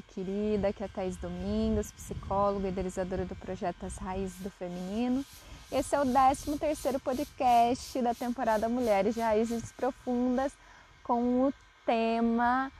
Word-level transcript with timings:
querida, 0.00 0.72
que 0.72 0.82
é 0.82 0.86
a 0.86 0.88
Thaís 0.88 1.16
Domingos, 1.16 1.92
psicóloga 1.92 2.66
e 2.66 2.70
idealizadora 2.70 3.24
do 3.24 3.36
projeto 3.36 3.84
As 3.84 3.96
Raízes 3.96 4.40
do 4.40 4.50
Feminino. 4.50 5.24
Esse 5.70 5.94
é 5.94 6.00
o 6.00 6.04
13 6.04 6.58
terceiro 6.58 7.00
podcast 7.00 8.00
da 8.00 8.14
temporada 8.14 8.68
Mulheres 8.68 9.14
de 9.14 9.20
Raízes 9.20 9.72
Profundas 9.72 10.52
com 11.02 11.46
o 11.46 11.54
tema 11.84 12.70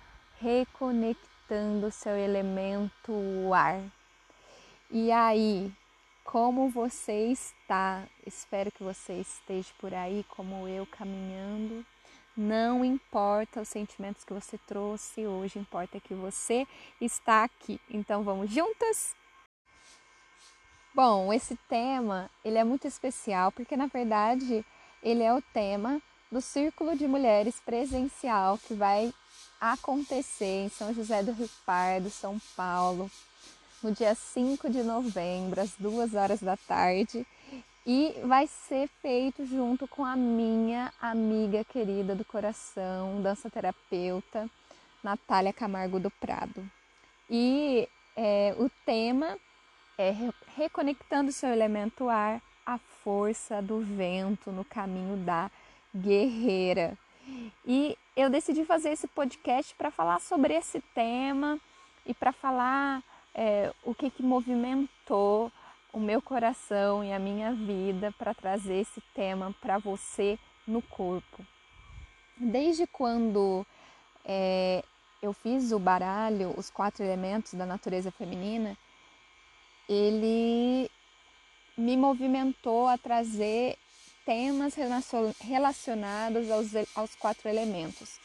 Reconectando 0.40 1.90
seu 1.90 2.16
elemento 2.16 3.12
ar. 3.52 3.82
E 4.90 5.10
aí, 5.10 5.72
como 6.24 6.70
você 6.70 7.28
está? 7.28 8.04
Espero 8.26 8.70
que 8.70 8.82
você 8.82 9.14
esteja 9.14 9.68
por 9.78 9.92
aí 9.92 10.24
como 10.28 10.68
eu 10.68 10.86
caminhando 10.86 11.84
não 12.36 12.84
importa 12.84 13.60
os 13.60 13.68
sentimentos 13.68 14.24
que 14.24 14.32
você 14.32 14.58
trouxe 14.66 15.26
hoje, 15.26 15.58
importa 15.58 16.00
que 16.00 16.14
você 16.14 16.66
está 17.00 17.44
aqui. 17.44 17.80
Então 17.90 18.22
vamos 18.22 18.50
juntas? 18.50 19.14
Bom, 20.94 21.32
esse 21.32 21.56
tema, 21.68 22.30
ele 22.44 22.58
é 22.58 22.64
muito 22.64 22.86
especial 22.86 23.52
porque 23.52 23.76
na 23.76 23.86
verdade, 23.86 24.64
ele 25.02 25.22
é 25.22 25.32
o 25.34 25.42
tema 25.52 26.00
do 26.30 26.40
Círculo 26.40 26.96
de 26.96 27.06
Mulheres 27.06 27.60
presencial 27.60 28.58
que 28.58 28.74
vai 28.74 29.12
acontecer 29.60 30.64
em 30.64 30.68
São 30.68 30.92
José 30.92 31.22
do 31.22 31.32
Rio 31.32 31.48
Pardo, 31.64 32.10
São 32.10 32.38
Paulo, 32.56 33.10
no 33.82 33.92
dia 33.92 34.14
5 34.14 34.70
de 34.70 34.82
novembro, 34.82 35.60
às 35.60 35.72
duas 35.78 36.14
horas 36.14 36.40
da 36.40 36.56
tarde 36.56 37.26
e 37.86 38.14
vai 38.24 38.46
ser 38.46 38.88
feito 39.00 39.44
junto 39.44 39.88
com 39.88 40.04
a 40.04 40.14
minha 40.14 40.92
amiga 41.00 41.64
querida 41.64 42.14
do 42.14 42.24
coração, 42.24 43.20
dança 43.20 43.50
terapeuta, 43.50 44.48
Natália 45.02 45.52
Camargo 45.52 45.98
do 45.98 46.10
Prado. 46.10 46.64
E 47.28 47.88
é, 48.16 48.54
o 48.58 48.70
tema 48.86 49.36
é 49.98 50.14
reconectando 50.56 51.32
seu 51.32 51.50
elemento 51.50 52.08
ar, 52.08 52.40
a 52.64 52.78
força 52.78 53.60
do 53.60 53.80
vento 53.80 54.52
no 54.52 54.64
caminho 54.64 55.16
da 55.16 55.50
guerreira. 55.94 56.96
E 57.66 57.96
eu 58.16 58.30
decidi 58.30 58.64
fazer 58.64 58.90
esse 58.90 59.08
podcast 59.08 59.74
para 59.74 59.90
falar 59.90 60.20
sobre 60.20 60.54
esse 60.54 60.80
tema 60.94 61.58
e 62.06 62.14
para 62.14 62.32
falar 62.32 63.02
é, 63.34 63.72
o 63.82 63.94
que, 63.94 64.10
que 64.10 64.22
movimentou 64.22 65.50
o 65.92 66.00
meu 66.00 66.22
coração 66.22 67.04
e 67.04 67.12
a 67.12 67.18
minha 67.18 67.52
vida 67.52 68.10
para 68.12 68.32
trazer 68.32 68.80
esse 68.80 69.00
tema 69.14 69.54
para 69.60 69.78
você 69.78 70.38
no 70.66 70.80
corpo. 70.80 71.46
Desde 72.38 72.86
quando 72.86 73.66
é, 74.24 74.82
eu 75.20 75.34
fiz 75.34 75.70
o 75.70 75.78
baralho, 75.78 76.54
os 76.56 76.70
quatro 76.70 77.04
elementos 77.04 77.52
da 77.54 77.66
natureza 77.66 78.10
feminina, 78.10 78.76
ele 79.86 80.90
me 81.76 81.96
movimentou 81.96 82.88
a 82.88 82.96
trazer 82.96 83.76
temas 84.24 84.74
relacionados 85.40 86.50
aos, 86.50 86.70
aos 86.94 87.14
quatro 87.16 87.48
elementos. 87.48 88.18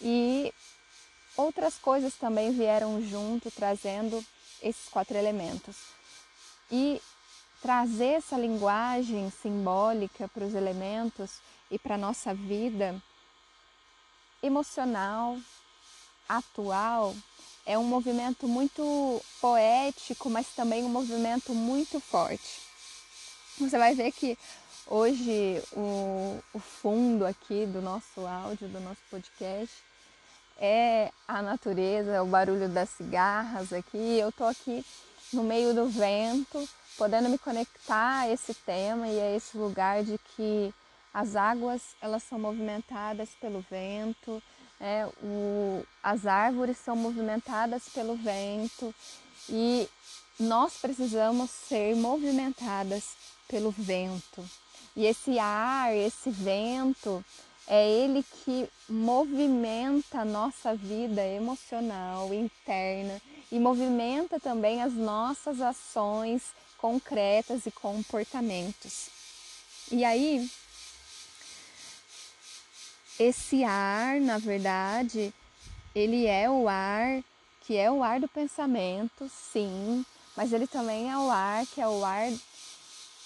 E 0.00 0.54
outras 1.36 1.78
coisas 1.78 2.14
também 2.14 2.52
vieram 2.52 3.02
junto 3.02 3.50
trazendo 3.50 4.24
esses 4.62 4.88
quatro 4.88 5.16
elementos 5.16 6.01
e 6.72 7.02
trazer 7.60 8.14
essa 8.14 8.36
linguagem 8.36 9.30
simbólica 9.30 10.26
para 10.28 10.44
os 10.44 10.54
elementos 10.54 11.40
e 11.70 11.78
para 11.78 11.96
a 11.96 11.98
nossa 11.98 12.34
vida 12.34 13.00
emocional, 14.42 15.38
atual, 16.28 17.14
é 17.64 17.78
um 17.78 17.84
movimento 17.84 18.48
muito 18.48 19.22
poético, 19.40 20.30
mas 20.30 20.48
também 20.48 20.82
um 20.82 20.88
movimento 20.88 21.54
muito 21.54 22.00
forte. 22.00 22.62
Você 23.60 23.78
vai 23.78 23.94
ver 23.94 24.10
que 24.10 24.36
hoje 24.86 25.62
o, 25.72 26.42
o 26.54 26.58
fundo 26.58 27.24
aqui 27.24 27.66
do 27.66 27.80
nosso 27.82 28.26
áudio, 28.26 28.66
do 28.68 28.80
nosso 28.80 29.00
podcast, 29.10 29.76
é 30.58 31.12
a 31.28 31.42
natureza, 31.42 32.22
o 32.22 32.26
barulho 32.26 32.68
das 32.68 32.88
cigarras 32.90 33.72
aqui. 33.72 34.18
Eu 34.18 34.32
tô 34.32 34.44
aqui 34.44 34.84
no 35.32 35.42
meio 35.42 35.74
do 35.74 35.86
vento, 35.86 36.68
podendo 36.96 37.28
me 37.28 37.38
conectar 37.38 38.20
a 38.20 38.28
esse 38.28 38.54
tema 38.54 39.08
e 39.08 39.20
a 39.20 39.36
esse 39.36 39.56
lugar 39.56 40.04
de 40.04 40.18
que 40.36 40.72
as 41.12 41.36
águas 41.36 41.82
elas 42.00 42.22
são 42.22 42.38
movimentadas 42.38 43.30
pelo 43.40 43.64
vento, 43.70 44.42
é, 44.80 45.06
o, 45.22 45.84
as 46.02 46.26
árvores 46.26 46.76
são 46.78 46.96
movimentadas 46.96 47.88
pelo 47.88 48.16
vento 48.16 48.94
e 49.48 49.88
nós 50.38 50.74
precisamos 50.78 51.50
ser 51.50 51.94
movimentadas 51.94 53.16
pelo 53.48 53.70
vento. 53.70 54.44
E 54.96 55.06
esse 55.06 55.38
ar, 55.38 55.94
esse 55.94 56.30
vento, 56.30 57.24
é 57.66 57.88
ele 57.88 58.24
que 58.44 58.68
movimenta 58.88 60.20
a 60.20 60.24
nossa 60.24 60.74
vida 60.74 61.24
emocional, 61.24 62.32
interna 62.34 63.20
e 63.52 63.60
movimenta 63.60 64.40
também 64.40 64.82
as 64.82 64.94
nossas 64.94 65.60
ações 65.60 66.42
concretas 66.78 67.66
e 67.66 67.70
comportamentos. 67.70 69.10
E 69.90 70.06
aí, 70.06 70.50
esse 73.20 73.62
ar, 73.62 74.18
na 74.22 74.38
verdade, 74.38 75.34
ele 75.94 76.26
é 76.26 76.48
o 76.48 76.66
ar 76.66 77.22
que 77.60 77.76
é 77.76 77.90
o 77.90 78.02
ar 78.02 78.18
do 78.18 78.26
pensamento, 78.26 79.30
sim, 79.52 80.04
mas 80.34 80.52
ele 80.52 80.66
também 80.66 81.10
é 81.10 81.16
o 81.18 81.30
ar 81.30 81.66
que 81.66 81.80
é 81.80 81.86
o 81.86 82.02
ar 82.04 82.32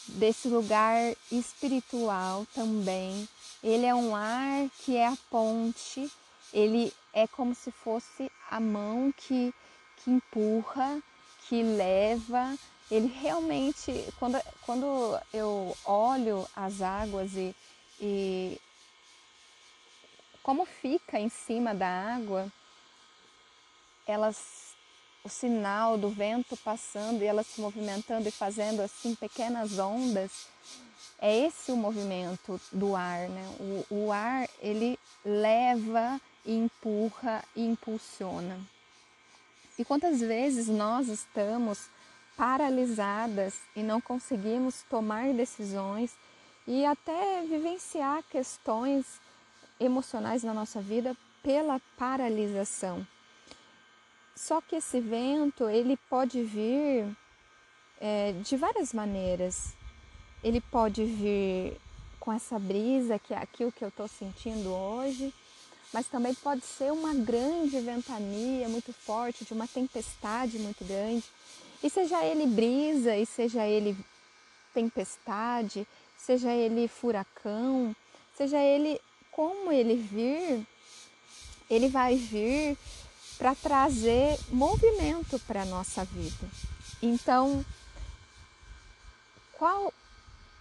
desse 0.08 0.48
lugar 0.48 1.14
espiritual 1.30 2.44
também. 2.52 3.28
Ele 3.62 3.86
é 3.86 3.94
um 3.94 4.14
ar 4.14 4.68
que 4.80 4.96
é 4.96 5.06
a 5.06 5.16
ponte, 5.30 6.10
ele 6.52 6.92
é 7.12 7.28
como 7.28 7.54
se 7.54 7.70
fosse 7.70 8.30
a 8.50 8.58
mão 8.58 9.14
que 9.16 9.54
que 10.06 10.10
empurra, 10.10 11.02
que 11.48 11.62
leva. 11.62 12.56
Ele 12.88 13.08
realmente, 13.08 13.92
quando, 14.18 14.40
quando 14.62 15.20
eu 15.34 15.76
olho 15.84 16.46
as 16.54 16.80
águas 16.80 17.34
e, 17.34 17.54
e 18.00 18.60
como 20.40 20.64
fica 20.64 21.18
em 21.18 21.28
cima 21.28 21.74
da 21.74 21.88
água, 21.88 22.50
elas 24.06 24.64
o 25.24 25.28
sinal 25.28 25.98
do 25.98 26.08
vento 26.08 26.56
passando 26.58 27.20
e 27.20 27.26
elas 27.26 27.48
se 27.48 27.60
movimentando 27.60 28.28
e 28.28 28.30
fazendo 28.30 28.80
assim 28.80 29.12
pequenas 29.16 29.76
ondas, 29.76 30.46
é 31.18 31.36
esse 31.36 31.72
o 31.72 31.76
movimento 31.76 32.60
do 32.70 32.94
ar, 32.94 33.28
né? 33.28 33.56
O, 33.90 34.04
o 34.04 34.12
ar 34.12 34.48
ele 34.60 34.96
leva, 35.24 36.20
empurra 36.46 37.42
e 37.56 37.66
impulsiona. 37.66 38.75
E 39.78 39.84
quantas 39.84 40.20
vezes 40.20 40.68
nós 40.68 41.08
estamos 41.08 41.88
paralisadas 42.36 43.60
e 43.74 43.82
não 43.82 44.00
conseguimos 44.00 44.82
tomar 44.90 45.32
decisões 45.32 46.14
e 46.66 46.84
até 46.84 47.42
vivenciar 47.42 48.22
questões 48.24 49.20
emocionais 49.78 50.42
na 50.42 50.52
nossa 50.52 50.80
vida 50.80 51.16
pela 51.42 51.80
paralisação. 51.96 53.06
Só 54.34 54.60
que 54.60 54.76
esse 54.76 55.00
vento 55.00 55.68
ele 55.68 55.96
pode 56.10 56.42
vir 56.42 57.06
é, 58.00 58.32
de 58.32 58.56
várias 58.56 58.92
maneiras. 58.92 59.74
Ele 60.42 60.60
pode 60.60 61.04
vir 61.04 61.80
com 62.20 62.32
essa 62.32 62.58
brisa 62.58 63.18
que 63.18 63.32
é 63.32 63.38
aquilo 63.38 63.72
que 63.72 63.84
eu 63.84 63.88
estou 63.88 64.08
sentindo 64.08 64.70
hoje 64.70 65.32
mas 65.92 66.06
também 66.06 66.34
pode 66.34 66.64
ser 66.64 66.92
uma 66.92 67.14
grande 67.14 67.80
ventania 67.80 68.68
muito 68.68 68.92
forte, 68.92 69.44
de 69.44 69.52
uma 69.52 69.66
tempestade 69.66 70.58
muito 70.58 70.84
grande. 70.84 71.24
E 71.82 71.90
seja 71.90 72.24
ele 72.24 72.46
brisa, 72.46 73.16
e 73.16 73.24
seja 73.24 73.66
ele 73.66 73.96
tempestade, 74.74 75.86
seja 76.16 76.52
ele 76.52 76.88
furacão, 76.88 77.94
seja 78.36 78.58
ele 78.60 79.00
como 79.30 79.70
ele 79.70 79.96
vir, 79.96 80.66
ele 81.68 81.88
vai 81.88 82.16
vir 82.16 82.76
para 83.38 83.54
trazer 83.54 84.38
movimento 84.50 85.38
para 85.40 85.62
a 85.62 85.66
nossa 85.66 86.04
vida. 86.04 86.48
Então, 87.02 87.64
qual, 89.52 89.92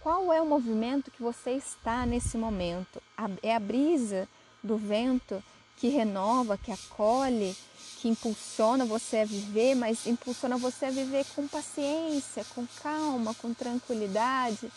qual 0.00 0.32
é 0.32 0.40
o 0.40 0.46
movimento 0.46 1.10
que 1.10 1.22
você 1.22 1.52
está 1.52 2.04
nesse 2.04 2.36
momento? 2.36 3.02
É 3.42 3.54
a 3.54 3.60
brisa 3.60 4.28
do 4.66 4.76
vento 4.76 5.42
que 5.76 5.88
renova, 5.88 6.58
que 6.58 6.72
acolhe, 6.72 7.56
que 8.00 8.08
impulsiona 8.08 8.84
você 8.84 9.18
a 9.18 9.24
viver, 9.24 9.74
mas 9.74 10.06
impulsiona 10.06 10.56
você 10.56 10.86
a 10.86 10.90
viver 10.90 11.24
com 11.34 11.46
paciência, 11.46 12.44
com 12.54 12.66
calma, 12.82 13.34
com 13.34 13.54
tranquilidade. 13.54 14.70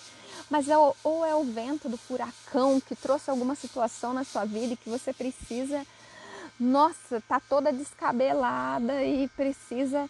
Mas 0.50 0.70
é 0.70 0.78
ou 0.78 1.26
é 1.26 1.36
o 1.36 1.44
vento 1.44 1.90
do 1.90 1.98
furacão 1.98 2.80
que 2.80 2.96
trouxe 2.96 3.30
alguma 3.30 3.56
situação 3.56 4.14
na 4.14 4.24
sua 4.24 4.46
vida 4.46 4.74
e 4.74 4.78
que 4.78 4.90
você 4.90 5.12
precisa 5.12 5.86
nossa, 6.60 7.22
tá 7.22 7.40
toda 7.40 7.72
descabelada 7.72 9.04
e 9.04 9.30
precisa 9.30 10.10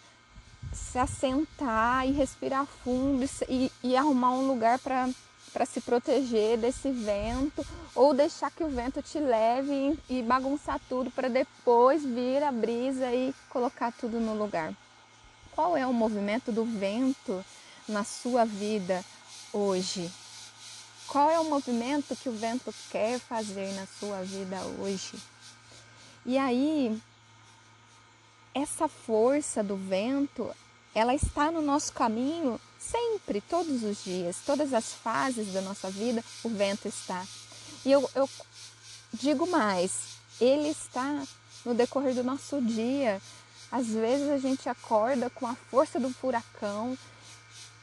se 0.72 0.98
assentar 0.98 2.06
e 2.06 2.12
respirar 2.12 2.66
fundo 2.66 3.24
e, 3.48 3.70
e 3.82 3.96
arrumar 3.96 4.32
um 4.32 4.48
lugar 4.48 4.78
para 4.80 5.08
para 5.52 5.66
se 5.66 5.80
proteger 5.80 6.58
desse 6.58 6.90
vento 6.90 7.66
ou 7.94 8.14
deixar 8.14 8.50
que 8.50 8.62
o 8.62 8.68
vento 8.68 9.02
te 9.02 9.18
leve 9.18 9.98
e 10.08 10.22
bagunçar 10.22 10.80
tudo 10.88 11.10
para 11.10 11.28
depois 11.28 12.04
vir 12.04 12.42
a 12.42 12.52
brisa 12.52 13.12
e 13.12 13.34
colocar 13.48 13.92
tudo 13.92 14.20
no 14.20 14.34
lugar. 14.34 14.74
Qual 15.52 15.76
é 15.76 15.86
o 15.86 15.92
movimento 15.92 16.52
do 16.52 16.64
vento 16.64 17.44
na 17.88 18.04
sua 18.04 18.44
vida 18.44 19.04
hoje? 19.52 20.10
Qual 21.06 21.28
é 21.28 21.40
o 21.40 21.44
movimento 21.44 22.14
que 22.14 22.28
o 22.28 22.32
vento 22.32 22.72
quer 22.90 23.18
fazer 23.18 23.74
na 23.74 23.86
sua 23.98 24.22
vida 24.22 24.56
hoje? 24.78 25.18
E 26.24 26.38
aí, 26.38 26.96
essa 28.54 28.86
força 28.86 29.62
do 29.62 29.76
vento, 29.76 30.54
ela 30.94 31.14
está 31.14 31.50
no 31.50 31.60
nosso 31.60 31.92
caminho 31.92 32.60
sempre, 32.80 33.40
todos 33.42 33.82
os 33.82 34.02
dias, 34.02 34.38
todas 34.44 34.72
as 34.72 34.92
fases 34.92 35.52
da 35.52 35.60
nossa 35.60 35.90
vida, 35.90 36.24
o 36.42 36.48
vento 36.48 36.88
está. 36.88 37.24
E 37.84 37.92
eu, 37.92 38.08
eu 38.14 38.28
digo 39.12 39.46
mais, 39.46 40.16
ele 40.40 40.68
está 40.68 41.22
no 41.64 41.74
decorrer 41.74 42.14
do 42.14 42.24
nosso 42.24 42.60
dia. 42.62 43.20
Às 43.70 43.88
vezes 43.88 44.28
a 44.30 44.38
gente 44.38 44.68
acorda 44.68 45.30
com 45.30 45.46
a 45.46 45.54
força 45.54 46.00
do 46.00 46.10
furacão 46.10 46.98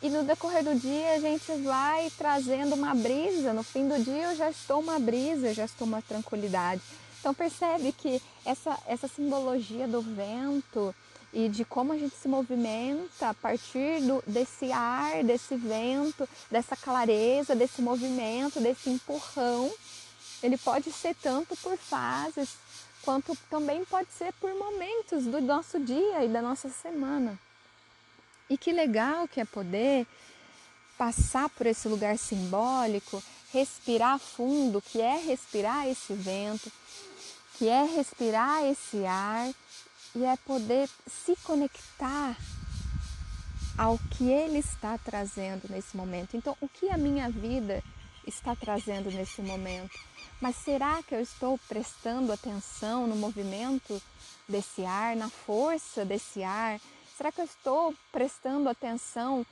e 0.01 0.09
no 0.09 0.23
decorrer 0.23 0.63
do 0.63 0.75
dia 0.75 1.13
a 1.13 1.19
gente 1.19 1.51
vai 1.63 2.11
trazendo 2.17 2.75
uma 2.75 2.93
brisa. 2.93 3.53
No 3.53 3.63
fim 3.63 3.87
do 3.87 4.03
dia 4.03 4.31
eu 4.31 4.35
já 4.35 4.49
estou 4.49 4.79
uma 4.79 4.99
brisa, 4.99 5.53
já 5.53 5.65
estou 5.65 5.87
uma 5.87 6.01
tranquilidade. 6.01 6.81
Então 7.19 7.33
percebe 7.33 7.91
que 7.91 8.21
essa, 8.45 8.77
essa 8.85 9.07
simbologia 9.07 9.87
do 9.87 10.01
vento, 10.01 10.93
e 11.33 11.49
de 11.49 11.65
como 11.65 11.93
a 11.93 11.97
gente 11.97 12.15
se 12.15 12.27
movimenta 12.27 13.29
a 13.29 13.33
partir 13.33 14.01
do, 14.01 14.23
desse 14.25 14.71
ar, 14.71 15.23
desse 15.23 15.55
vento, 15.55 16.27
dessa 16.49 16.75
clareza, 16.75 17.55
desse 17.55 17.81
movimento, 17.81 18.59
desse 18.59 18.89
empurrão. 18.89 19.71
Ele 20.41 20.57
pode 20.57 20.91
ser 20.91 21.15
tanto 21.15 21.55
por 21.57 21.77
fases, 21.77 22.55
quanto 23.01 23.35
também 23.49 23.83
pode 23.85 24.11
ser 24.11 24.33
por 24.33 24.53
momentos 24.53 25.25
do 25.25 25.41
nosso 25.41 25.79
dia 25.79 26.23
e 26.23 26.29
da 26.29 26.41
nossa 26.41 26.69
semana. 26.69 27.37
E 28.49 28.57
que 28.57 28.71
legal 28.71 29.27
que 29.27 29.41
é 29.41 29.45
poder 29.45 30.07
passar 30.97 31.49
por 31.49 31.67
esse 31.67 31.87
lugar 31.87 32.17
simbólico, 32.17 33.21
respirar 33.51 34.17
fundo, 34.17 34.81
que 34.81 35.01
é 35.01 35.17
respirar 35.17 35.87
esse 35.87 36.13
vento, 36.13 36.71
que 37.57 37.67
é 37.67 37.83
respirar 37.83 38.65
esse 38.65 39.05
ar 39.05 39.53
e 40.17 40.25
é 40.25 40.35
poder 40.35 40.89
se 41.05 41.35
conectar 41.43 42.35
ao 43.77 43.99
que 43.99 44.31
Ele 44.31 44.57
está 44.57 44.97
trazendo 44.97 45.69
nesse 45.69 45.95
momento. 45.95 46.35
Então, 46.35 46.57
o 46.59 46.67
que 46.67 46.89
a 46.89 46.97
minha 46.97 47.29
vida 47.29 47.83
está 48.25 48.55
trazendo 48.55 49.11
nesse 49.11 49.43
momento? 49.43 49.95
Mas 50.41 50.55
será 50.55 51.03
que 51.03 51.13
eu 51.13 51.21
estou 51.21 51.59
prestando 51.69 52.33
atenção 52.33 53.05
no 53.05 53.15
movimento 53.15 54.01
desse 54.49 54.83
ar, 54.83 55.15
na 55.15 55.29
força 55.29 56.03
desse 56.03 56.41
ar? 56.43 56.81
Será 57.15 57.31
que 57.31 57.41
eu 57.41 57.45
estou 57.45 57.93
prestando 58.11 58.69
atenção 58.69 59.45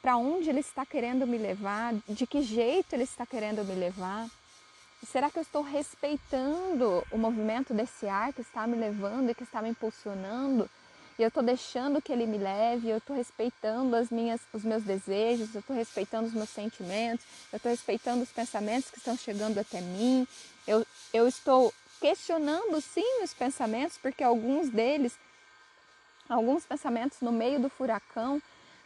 para 0.00 0.16
onde 0.16 0.48
ele 0.48 0.60
está 0.60 0.86
querendo 0.86 1.26
me 1.26 1.36
levar? 1.36 1.94
De 2.08 2.26
que 2.26 2.40
jeito 2.40 2.94
ele 2.94 3.04
está 3.04 3.26
querendo 3.26 3.62
me 3.62 3.74
levar? 3.74 4.26
Será 5.06 5.30
que 5.30 5.38
eu 5.38 5.42
estou 5.42 5.62
respeitando 5.62 7.04
o 7.10 7.16
movimento 7.16 7.72
desse 7.72 8.06
ar 8.08 8.32
que 8.32 8.40
está 8.40 8.66
me 8.66 8.76
levando 8.76 9.30
e 9.30 9.34
que 9.34 9.44
está 9.44 9.62
me 9.62 9.70
impulsionando? 9.70 10.68
E 11.18 11.22
eu 11.22 11.28
estou 11.28 11.42
deixando 11.42 12.00
que 12.00 12.12
ele 12.12 12.26
me 12.26 12.38
leve, 12.38 12.88
eu 12.88 12.98
estou 12.98 13.16
respeitando 13.16 13.96
as 13.96 14.10
minhas, 14.10 14.40
os 14.52 14.62
meus 14.62 14.84
desejos, 14.84 15.52
eu 15.54 15.60
estou 15.60 15.74
respeitando 15.74 16.28
os 16.28 16.34
meus 16.34 16.48
sentimentos, 16.48 17.24
eu 17.52 17.56
estou 17.56 17.70
respeitando 17.70 18.22
os 18.22 18.30
pensamentos 18.30 18.90
que 18.90 18.98
estão 18.98 19.16
chegando 19.16 19.58
até 19.58 19.80
mim. 19.80 20.26
Eu, 20.66 20.86
eu 21.12 21.26
estou 21.26 21.72
questionando 22.00 22.80
sim 22.80 23.22
os 23.22 23.34
pensamentos, 23.34 23.98
porque 23.98 24.22
alguns 24.22 24.68
deles, 24.68 25.18
alguns 26.28 26.64
pensamentos 26.64 27.20
no 27.20 27.32
meio 27.32 27.58
do 27.58 27.68
furacão, 27.68 28.40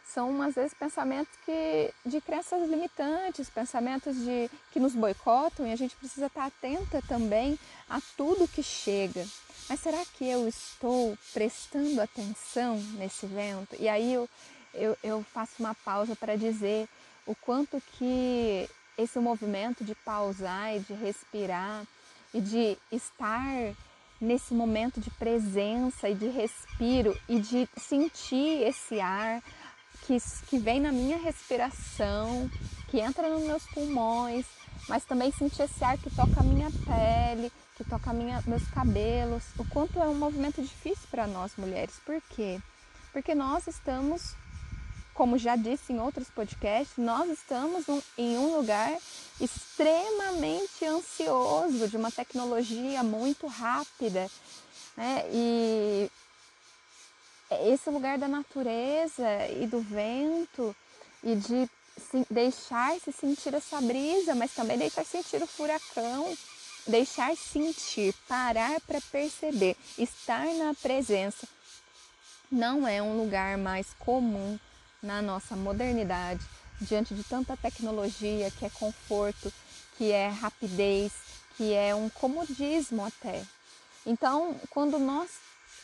são 0.05 0.41
às 0.41 0.55
vezes 0.55 0.73
pensamentos 0.73 1.33
que 1.45 1.93
de 2.05 2.21
crenças 2.21 2.69
limitantes, 2.69 3.49
pensamentos 3.49 4.15
de 4.15 4.49
que 4.71 4.79
nos 4.79 4.93
boicotam 4.93 5.65
e 5.65 5.71
a 5.71 5.75
gente 5.75 5.95
precisa 5.95 6.27
estar 6.27 6.45
atenta 6.45 7.01
também 7.07 7.57
a 7.89 7.99
tudo 8.17 8.47
que 8.47 8.61
chega. 8.61 9.25
Mas 9.69 9.79
será 9.79 10.03
que 10.17 10.27
eu 10.27 10.47
estou 10.47 11.17
prestando 11.33 12.01
atenção 12.01 12.77
nesse 12.97 13.25
vento? 13.25 13.75
E 13.79 13.87
aí 13.87 14.13
eu, 14.13 14.29
eu, 14.73 14.97
eu 15.03 15.25
faço 15.33 15.53
uma 15.59 15.73
pausa 15.73 16.15
para 16.15 16.35
dizer 16.35 16.87
o 17.25 17.33
quanto 17.33 17.81
que 17.97 18.69
esse 18.97 19.17
movimento 19.19 19.83
de 19.83 19.95
pausar 19.95 20.75
e 20.75 20.79
de 20.79 20.93
respirar 20.93 21.85
e 22.33 22.41
de 22.41 22.77
estar 22.91 23.73
nesse 24.19 24.53
momento 24.53 24.99
de 24.99 25.09
presença 25.11 26.09
e 26.09 26.15
de 26.15 26.27
respiro 26.27 27.17
e 27.27 27.39
de 27.39 27.67
sentir 27.77 28.63
esse 28.63 28.99
ar, 28.99 29.43
que, 30.05 30.17
que 30.47 30.57
vem 30.57 30.79
na 30.79 30.91
minha 30.91 31.17
respiração, 31.17 32.49
que 32.89 32.99
entra 32.99 33.29
nos 33.29 33.43
meus 33.43 33.63
pulmões, 33.67 34.45
mas 34.87 35.05
também 35.05 35.31
sentir 35.31 35.63
esse 35.63 35.83
ar 35.83 35.97
que 35.97 36.09
toca 36.09 36.39
a 36.39 36.43
minha 36.43 36.69
pele, 36.69 37.51
que 37.75 37.83
toca 37.83 38.13
minha, 38.13 38.43
meus 38.45 38.67
cabelos. 38.69 39.43
O 39.57 39.65
quanto 39.65 39.99
é 39.99 40.07
um 40.07 40.15
movimento 40.15 40.61
difícil 40.61 41.07
para 41.09 41.25
nós 41.25 41.53
mulheres. 41.57 41.95
Por 42.05 42.21
quê? 42.29 42.59
Porque 43.11 43.33
nós 43.33 43.67
estamos, 43.67 44.35
como 45.13 45.37
já 45.37 45.55
disse 45.55 45.93
em 45.93 45.99
outros 45.99 46.29
podcasts, 46.29 46.97
nós 46.97 47.29
estamos 47.29 47.87
um, 47.87 48.01
em 48.17 48.37
um 48.37 48.57
lugar 48.57 48.97
extremamente 49.39 50.85
ansioso, 50.85 51.87
de 51.87 51.95
uma 51.95 52.11
tecnologia 52.11 53.01
muito 53.03 53.47
rápida. 53.47 54.29
Né? 54.97 55.23
E 55.31 56.11
esse 57.61 57.89
lugar 57.89 58.17
da 58.17 58.27
natureza 58.27 59.27
e 59.61 59.67
do 59.67 59.79
vento 59.79 60.75
e 61.23 61.35
de 61.35 61.69
se, 61.97 62.25
deixar 62.29 62.99
se 62.99 63.11
sentir 63.11 63.53
essa 63.53 63.79
brisa, 63.81 64.35
mas 64.35 64.53
também 64.53 64.77
deixar 64.77 65.05
sentir 65.05 65.41
o 65.41 65.47
furacão, 65.47 66.35
deixar 66.87 67.35
sentir, 67.35 68.13
parar 68.27 68.79
para 68.81 68.99
perceber, 69.11 69.75
estar 69.97 70.45
na 70.55 70.73
presença. 70.73 71.47
Não 72.51 72.87
é 72.87 73.01
um 73.01 73.17
lugar 73.17 73.57
mais 73.57 73.93
comum 73.99 74.59
na 75.01 75.21
nossa 75.21 75.55
modernidade, 75.55 76.45
diante 76.81 77.13
de 77.13 77.23
tanta 77.23 77.57
tecnologia 77.57 78.51
que 78.51 78.65
é 78.65 78.69
conforto, 78.69 79.51
que 79.97 80.11
é 80.11 80.27
rapidez, 80.27 81.11
que 81.57 81.73
é 81.73 81.93
um 81.93 82.09
comodismo 82.09 83.05
até. 83.05 83.43
Então, 84.05 84.59
quando 84.69 84.99
nós 84.99 85.29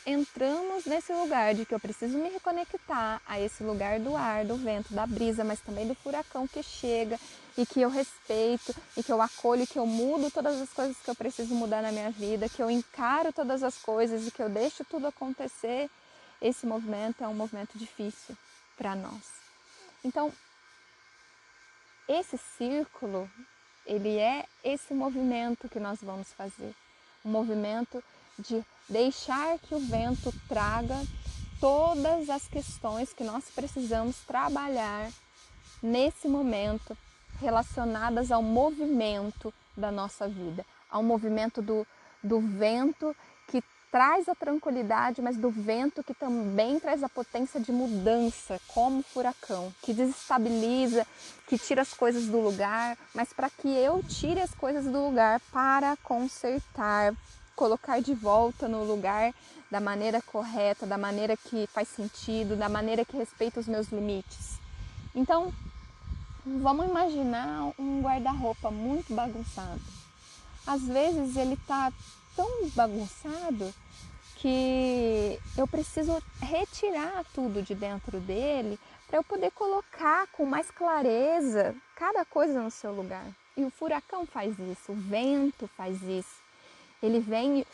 entramos 0.06 0.86
nesse 0.86 1.12
lugar 1.12 1.54
de 1.54 1.64
que 1.64 1.74
eu 1.74 1.80
preciso 1.80 2.16
me 2.18 2.28
reconectar 2.30 3.20
a 3.26 3.40
esse 3.40 3.62
lugar 3.62 4.00
do 4.00 4.16
ar, 4.16 4.44
do 4.44 4.56
vento, 4.56 4.94
da 4.94 5.06
brisa, 5.06 5.44
mas 5.44 5.60
também 5.60 5.86
do 5.86 5.94
furacão 5.94 6.46
que 6.46 6.62
chega 6.62 7.18
e 7.56 7.66
que 7.66 7.80
eu 7.80 7.90
respeito 7.90 8.74
e 8.96 9.02
que 9.02 9.12
eu 9.12 9.20
acolho, 9.20 9.66
que 9.66 9.78
eu 9.78 9.86
mudo 9.86 10.30
todas 10.30 10.60
as 10.60 10.70
coisas 10.70 10.96
que 10.96 11.10
eu 11.10 11.14
preciso 11.14 11.54
mudar 11.54 11.82
na 11.82 11.92
minha 11.92 12.10
vida, 12.10 12.48
que 12.48 12.62
eu 12.62 12.70
encaro 12.70 13.32
todas 13.32 13.62
as 13.62 13.76
coisas 13.76 14.26
e 14.26 14.30
que 14.30 14.42
eu 14.42 14.48
deixo 14.48 14.84
tudo 14.84 15.06
acontecer, 15.06 15.90
esse 16.40 16.66
movimento 16.66 17.22
é 17.22 17.28
um 17.28 17.34
movimento 17.34 17.76
difícil 17.76 18.36
para 18.76 18.94
nós. 18.94 19.40
Então, 20.02 20.32
esse 22.08 22.38
círculo, 22.56 23.30
ele 23.84 24.18
é 24.18 24.46
esse 24.64 24.94
movimento 24.94 25.68
que 25.68 25.78
nós 25.78 25.98
vamos 26.00 26.32
fazer. 26.32 26.74
Um 27.24 27.30
movimento 27.30 28.02
de 28.40 28.64
deixar 28.88 29.58
que 29.58 29.74
o 29.74 29.78
vento 29.78 30.32
traga 30.48 30.96
todas 31.60 32.30
as 32.30 32.48
questões 32.48 33.12
que 33.12 33.22
nós 33.22 33.44
precisamos 33.54 34.16
trabalhar 34.26 35.10
nesse 35.82 36.26
momento 36.28 36.96
relacionadas 37.40 38.30
ao 38.32 38.42
movimento 38.42 39.52
da 39.76 39.90
nossa 39.90 40.28
vida, 40.28 40.64
ao 40.90 41.02
movimento 41.02 41.62
do, 41.62 41.86
do 42.22 42.40
vento 42.40 43.14
que 43.46 43.62
traz 43.90 44.28
a 44.28 44.34
tranquilidade, 44.34 45.20
mas 45.20 45.36
do 45.36 45.50
vento 45.50 46.02
que 46.02 46.14
também 46.14 46.78
traz 46.78 47.02
a 47.02 47.08
potência 47.08 47.60
de 47.60 47.72
mudança, 47.72 48.60
como 48.68 49.02
furacão, 49.02 49.72
que 49.82 49.92
desestabiliza, 49.92 51.06
que 51.46 51.58
tira 51.58 51.82
as 51.82 51.92
coisas 51.92 52.26
do 52.26 52.40
lugar, 52.40 52.96
mas 53.14 53.32
para 53.32 53.50
que 53.50 53.68
eu 53.68 54.02
tire 54.02 54.40
as 54.40 54.54
coisas 54.54 54.84
do 54.84 55.06
lugar 55.06 55.40
para 55.52 55.96
consertar, 55.98 57.14
colocar 57.60 58.00
de 58.00 58.14
volta 58.14 58.66
no 58.66 58.84
lugar 58.84 59.34
da 59.70 59.80
maneira 59.80 60.22
correta, 60.22 60.86
da 60.86 60.96
maneira 60.96 61.36
que 61.36 61.66
faz 61.66 61.88
sentido, 61.88 62.56
da 62.56 62.70
maneira 62.70 63.04
que 63.04 63.18
respeita 63.18 63.60
os 63.60 63.68
meus 63.68 63.88
limites. 63.88 64.58
Então, 65.14 65.52
vamos 66.46 66.86
imaginar 66.86 67.70
um 67.78 68.00
guarda-roupa 68.00 68.70
muito 68.70 69.14
bagunçado. 69.14 69.82
Às 70.66 70.84
vezes 70.84 71.36
ele 71.36 71.52
está 71.52 71.92
tão 72.34 72.70
bagunçado 72.70 73.74
que 74.36 75.38
eu 75.54 75.68
preciso 75.68 76.16
retirar 76.40 77.26
tudo 77.34 77.60
de 77.62 77.74
dentro 77.74 78.18
dele 78.20 78.78
para 79.06 79.18
eu 79.18 79.22
poder 79.22 79.50
colocar 79.50 80.26
com 80.28 80.46
mais 80.46 80.70
clareza 80.70 81.74
cada 81.94 82.24
coisa 82.24 82.62
no 82.62 82.70
seu 82.70 82.90
lugar. 82.94 83.26
E 83.54 83.62
o 83.62 83.70
furacão 83.70 84.24
faz 84.24 84.58
isso, 84.58 84.92
o 84.92 84.94
vento 84.94 85.68
faz 85.76 86.02
isso. 86.02 86.39
Ele 87.02 87.20
vem, 87.20 87.66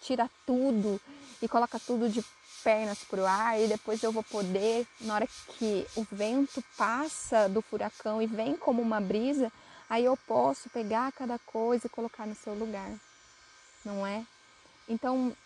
tira 0.00 0.30
tudo 0.46 1.00
e 1.42 1.48
coloca 1.48 1.78
tudo 1.78 2.08
de 2.08 2.24
pernas 2.62 2.98
para 3.04 3.20
o 3.20 3.26
ar 3.26 3.60
e 3.60 3.68
depois 3.68 4.02
eu 4.02 4.10
vou 4.10 4.22
poder, 4.22 4.86
na 5.02 5.14
hora 5.14 5.28
que 5.58 5.86
o 5.94 6.06
vento 6.10 6.64
passa 6.76 7.48
do 7.48 7.60
furacão 7.60 8.22
e 8.22 8.26
vem 8.26 8.56
como 8.56 8.80
uma 8.80 9.00
brisa, 9.00 9.52
aí 9.88 10.04
eu 10.04 10.16
posso 10.26 10.70
pegar 10.70 11.12
cada 11.12 11.38
coisa 11.38 11.86
e 11.86 11.90
colocar 11.90 12.26
no 12.26 12.34
seu 12.34 12.54
lugar, 12.54 12.90
não 13.84 14.06
é? 14.06 14.24
Então, 14.88 15.36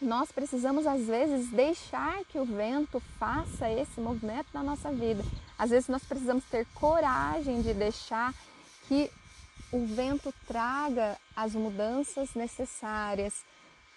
nós 0.00 0.32
precisamos 0.32 0.86
às 0.86 1.06
vezes 1.06 1.50
deixar 1.50 2.24
que 2.26 2.38
o 2.38 2.44
vento 2.44 3.00
faça 3.18 3.68
esse 3.70 4.00
movimento 4.00 4.46
na 4.54 4.62
nossa 4.62 4.90
vida. 4.90 5.22
Às 5.58 5.70
vezes 5.70 5.88
nós 5.88 6.02
precisamos 6.04 6.44
ter 6.44 6.66
coragem 6.74 7.60
de 7.60 7.74
deixar 7.74 8.32
que 8.88 9.10
o 9.72 9.86
vento 9.86 10.32
traga 10.46 11.16
as 11.34 11.54
mudanças 11.54 12.34
necessárias, 12.34 13.44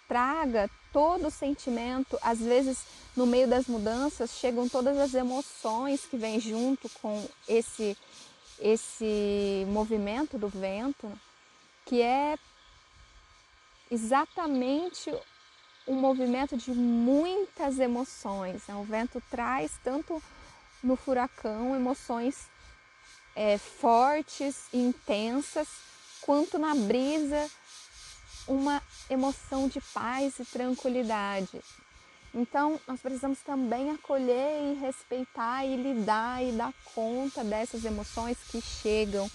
traga 0.08 0.70
todo 0.92 1.28
o 1.28 1.30
sentimento. 1.30 2.18
Às 2.22 2.38
vezes, 2.38 2.84
no 3.16 3.26
meio 3.26 3.48
das 3.48 3.66
mudanças, 3.66 4.30
chegam 4.32 4.68
todas 4.68 4.98
as 4.98 5.14
emoções 5.14 6.04
que 6.06 6.16
vêm 6.16 6.40
junto 6.40 6.88
com 7.00 7.26
esse 7.48 7.96
esse 8.60 9.66
movimento 9.68 10.38
do 10.38 10.48
vento, 10.48 11.10
que 11.84 12.00
é 12.00 12.38
exatamente 13.90 15.12
um 15.86 15.94
movimento 15.94 16.56
de 16.56 16.70
muitas 16.72 17.78
emoções. 17.78 18.66
Né? 18.66 18.74
O 18.74 18.84
vento 18.84 19.22
traz 19.30 19.72
tanto 19.82 20.22
no 20.82 20.96
furacão 20.96 21.74
emoções 21.74 22.48
é, 23.34 23.58
fortes 23.58 24.64
e 24.72 24.78
intensas, 24.78 25.68
quanto 26.20 26.58
na 26.58 26.74
brisa 26.74 27.50
uma 28.46 28.82
emoção 29.08 29.68
de 29.68 29.80
paz 29.92 30.38
e 30.38 30.44
tranquilidade. 30.44 31.60
Então, 32.34 32.80
nós 32.86 33.00
precisamos 33.00 33.38
também 33.40 33.90
acolher 33.90 34.72
e 34.72 34.80
respeitar 34.80 35.64
e 35.64 35.76
lidar 35.76 36.42
e 36.42 36.52
dar 36.52 36.72
conta 36.94 37.44
dessas 37.44 37.84
emoções 37.84 38.36
que 38.50 38.60
chegam 38.60 39.30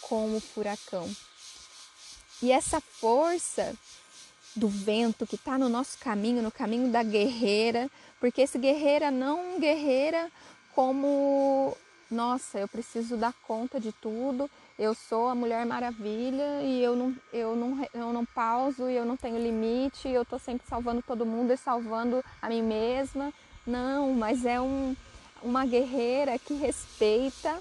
com 0.00 0.36
o 0.36 0.40
furacão. 0.40 1.10
E 2.40 2.52
essa 2.52 2.80
força 2.80 3.76
do 4.54 4.68
vento 4.68 5.26
que 5.26 5.34
está 5.34 5.58
no 5.58 5.68
nosso 5.68 5.98
caminho, 5.98 6.40
no 6.40 6.52
caminho 6.52 6.90
da 6.90 7.02
guerreira, 7.02 7.90
porque 8.20 8.42
esse 8.42 8.58
guerreira 8.58 9.10
não 9.10 9.58
guerreira 9.58 10.30
como 10.74 11.76
nossa, 12.10 12.58
eu 12.58 12.66
preciso 12.66 13.16
dar 13.16 13.34
conta 13.46 13.78
de 13.78 13.92
tudo, 13.92 14.50
eu 14.78 14.94
sou 14.94 15.28
a 15.28 15.34
Mulher 15.34 15.66
Maravilha 15.66 16.62
e 16.62 16.82
eu 16.82 16.96
não, 16.96 17.14
eu 17.32 17.54
não, 17.54 17.86
eu 17.92 18.12
não 18.12 18.24
pauso 18.24 18.88
e 18.88 18.96
eu 18.96 19.04
não 19.04 19.16
tenho 19.16 19.38
limite, 19.38 20.08
eu 20.08 20.22
estou 20.22 20.38
sempre 20.38 20.66
salvando 20.66 21.02
todo 21.02 21.26
mundo 21.26 21.52
e 21.52 21.56
salvando 21.56 22.24
a 22.40 22.48
mim 22.48 22.62
mesma. 22.62 23.32
Não, 23.66 24.14
mas 24.14 24.46
é 24.46 24.58
um, 24.58 24.96
uma 25.42 25.66
guerreira 25.66 26.38
que 26.38 26.54
respeita 26.54 27.58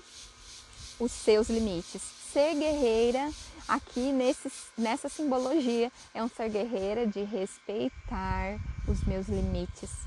os 1.00 1.12
seus 1.12 1.50
limites. 1.50 2.02
Ser 2.32 2.56
guerreira 2.56 3.30
aqui 3.68 4.14
nesse, 4.14 4.50
nessa 4.78 5.10
simbologia 5.10 5.92
é 6.14 6.24
um 6.24 6.30
ser 6.30 6.50
guerreira 6.50 7.06
de 7.06 7.24
respeitar 7.24 8.58
os 8.88 9.04
meus 9.04 9.28
limites 9.28 10.07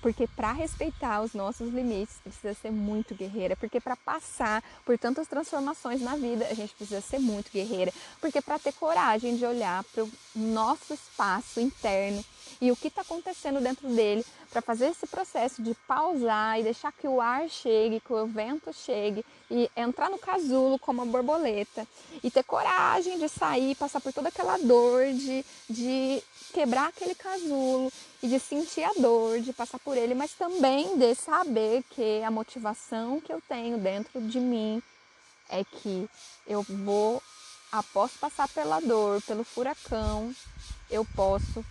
porque 0.00 0.26
para 0.26 0.52
respeitar 0.52 1.20
os 1.22 1.34
nossos 1.34 1.72
limites 1.72 2.16
precisa 2.22 2.54
ser 2.54 2.70
muito 2.70 3.14
guerreira, 3.14 3.56
porque 3.56 3.80
para 3.80 3.96
passar 3.96 4.62
por 4.84 4.98
tantas 4.98 5.28
transformações 5.28 6.00
na 6.00 6.16
vida 6.16 6.46
a 6.50 6.54
gente 6.54 6.74
precisa 6.74 7.00
ser 7.00 7.18
muito 7.18 7.50
guerreira, 7.52 7.92
porque 8.20 8.40
para 8.40 8.58
ter 8.58 8.72
coragem 8.72 9.36
de 9.36 9.44
olhar 9.44 9.84
para 9.84 10.04
o 10.04 10.10
nosso 10.34 10.94
espaço 10.94 11.60
interno 11.60 12.24
e 12.60 12.70
o 12.70 12.76
que 12.76 12.88
está 12.88 13.02
acontecendo 13.02 13.60
dentro 13.60 13.88
dele, 13.88 14.24
para 14.50 14.60
fazer 14.60 14.88
esse 14.88 15.06
processo 15.06 15.62
de 15.62 15.74
pausar 15.86 16.58
e 16.58 16.64
deixar 16.64 16.92
que 16.92 17.08
o 17.08 17.20
ar 17.20 17.48
chegue, 17.48 18.00
que 18.00 18.12
o 18.12 18.26
vento 18.26 18.72
chegue 18.72 19.24
e 19.50 19.70
entrar 19.76 20.10
no 20.10 20.18
casulo 20.18 20.78
como 20.78 21.02
uma 21.02 21.10
borboleta 21.10 21.86
e 22.22 22.30
ter 22.30 22.42
coragem 22.42 23.18
de 23.18 23.28
sair, 23.28 23.74
passar 23.76 24.00
por 24.00 24.12
toda 24.12 24.28
aquela 24.28 24.58
dor 24.58 25.12
de, 25.12 25.44
de 25.68 26.22
quebrar 26.52 26.88
aquele 26.88 27.14
casulo 27.14 27.92
e 28.22 28.28
de 28.28 28.38
sentir 28.38 28.84
a 28.84 28.92
dor, 28.98 29.40
de 29.40 29.52
passar 29.52 29.78
por 29.78 29.96
ele, 29.96 30.14
mas 30.14 30.32
também 30.32 30.98
de 30.98 31.14
saber 31.14 31.82
que 31.90 32.22
a 32.22 32.30
motivação 32.30 33.20
que 33.20 33.32
eu 33.32 33.40
tenho 33.48 33.78
dentro 33.78 34.20
de 34.20 34.38
mim 34.38 34.82
é 35.48 35.64
que 35.64 36.08
eu 36.46 36.62
vou, 36.62 37.22
após 37.72 38.12
passar 38.12 38.48
pela 38.48 38.80
dor, 38.80 39.22
pelo 39.22 39.44
furacão, 39.44 40.34
eu 40.90 41.04
posso 41.14 41.64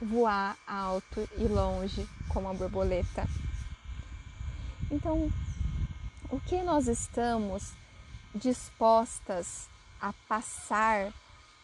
voar 0.00 0.56
alto 0.66 1.28
e 1.36 1.44
longe 1.44 2.08
como 2.28 2.48
a 2.48 2.54
borboleta. 2.54 3.26
Então, 4.90 5.30
o 6.30 6.40
que 6.40 6.62
nós 6.62 6.86
estamos 6.86 7.72
dispostas 8.34 9.68
a 10.00 10.12
passar 10.28 11.12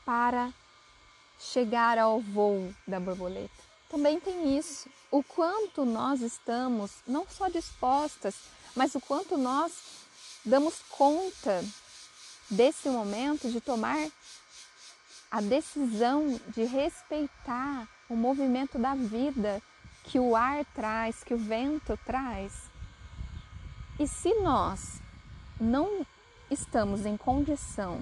para 0.05 0.53
chegar 1.39 1.99
ao 1.99 2.21
voo 2.21 2.75
da 2.87 2.99
borboleta? 2.99 3.62
Também 3.89 4.19
tem 4.19 4.57
isso. 4.57 4.89
O 5.11 5.23
quanto 5.23 5.85
nós 5.85 6.23
estamos 6.23 6.93
não 7.07 7.27
só 7.29 7.49
dispostas, 7.49 8.35
mas 8.75 8.95
o 8.95 9.01
quanto 9.01 9.37
nós 9.37 9.73
damos 10.45 10.77
conta 10.89 11.62
desse 12.51 12.89
momento 12.89 13.51
de 13.51 13.61
tomar 13.61 14.09
a 15.31 15.41
decisão 15.41 16.41
de 16.49 16.65
respeitar 16.65 17.89
o 18.12 18.16
movimento 18.16 18.78
da 18.78 18.95
vida 18.95 19.62
que 20.04 20.19
o 20.19 20.37
ar 20.37 20.64
traz, 20.75 21.25
que 21.25 21.33
o 21.33 21.38
vento 21.38 21.99
traz. 22.04 22.52
E 23.99 24.07
se 24.07 24.35
nós 24.40 25.00
não 25.59 26.04
estamos 26.50 27.07
em 27.07 27.16
condição 27.16 28.00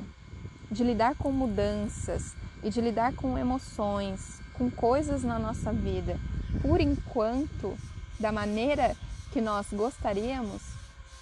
de 0.69 0.83
lidar 0.83 1.15
com 1.15 1.31
mudanças 1.31 2.35
e 2.63 2.71
de 2.71 2.81
lidar 2.81 3.15
com 3.15 3.39
emoções, 3.39 4.41
com 4.55 4.69
coisas 4.69 5.23
na 5.23 5.39
nossa 5.39 5.73
vida, 5.73 6.19
por 6.61 6.81
enquanto, 6.81 7.79
da 8.19 8.33
maneira 8.33 8.97
que 9.33 9.41
nós 9.41 9.67
gostaríamos, 9.73 10.63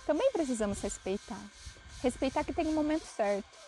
também 0.06 0.32
precisamos 0.32 0.80
respeitar. 0.80 1.40
Respeitar 2.02 2.42
que 2.42 2.54
tem 2.54 2.66
o 2.66 2.70
um 2.70 2.74
momento 2.74 3.04
certo, 3.04 3.58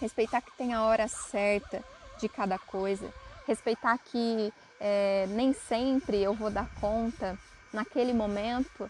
respeitar 0.00 0.40
que 0.40 0.56
tem 0.56 0.72
a 0.72 0.84
hora 0.84 1.08
certa 1.08 1.82
de 2.20 2.28
cada 2.28 2.58
coisa, 2.58 3.12
respeitar 3.50 3.98
que 3.98 4.52
é, 4.78 5.26
nem 5.30 5.52
sempre 5.52 6.18
eu 6.22 6.32
vou 6.32 6.50
dar 6.50 6.68
conta 6.80 7.36
naquele 7.72 8.12
momento 8.12 8.88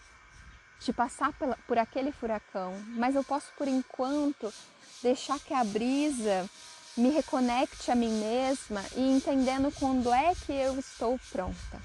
de 0.79 0.93
passar 0.93 1.33
pela, 1.33 1.57
por 1.67 1.79
aquele 1.79 2.11
furacão, 2.11 2.73
mas 2.89 3.15
eu 3.15 3.23
posso 3.23 3.51
por 3.57 3.67
enquanto 3.67 4.53
deixar 5.01 5.39
que 5.39 5.53
a 5.53 5.63
brisa 5.63 6.47
me 6.95 7.09
reconecte 7.09 7.89
a 7.89 7.95
mim 7.95 8.11
mesma 8.11 8.83
e 8.95 9.01
entendendo 9.01 9.71
quando 9.79 10.13
é 10.13 10.35
que 10.35 10.51
eu 10.51 10.77
estou 10.77 11.19
pronta, 11.31 11.79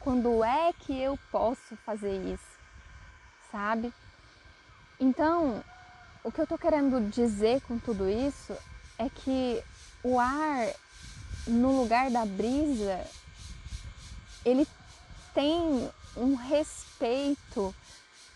quando 0.00 0.42
é 0.42 0.72
que 0.72 0.98
eu 0.98 1.18
posso 1.30 1.76
fazer 1.84 2.16
isso, 2.32 2.58
sabe? 3.52 3.92
Então, 4.98 5.62
o 6.22 6.32
que 6.32 6.40
eu 6.40 6.44
estou 6.44 6.56
querendo 6.56 7.10
dizer 7.10 7.60
com 7.62 7.78
tudo 7.78 8.08
isso 8.08 8.56
é 8.98 9.10
que 9.10 9.62
o 10.02 10.18
ar 10.18 10.72
no 11.46 11.80
lugar 11.80 12.10
da 12.10 12.24
brisa, 12.24 13.04
ele 14.44 14.66
tem 15.34 15.90
um 16.16 16.34
respeito 16.34 17.74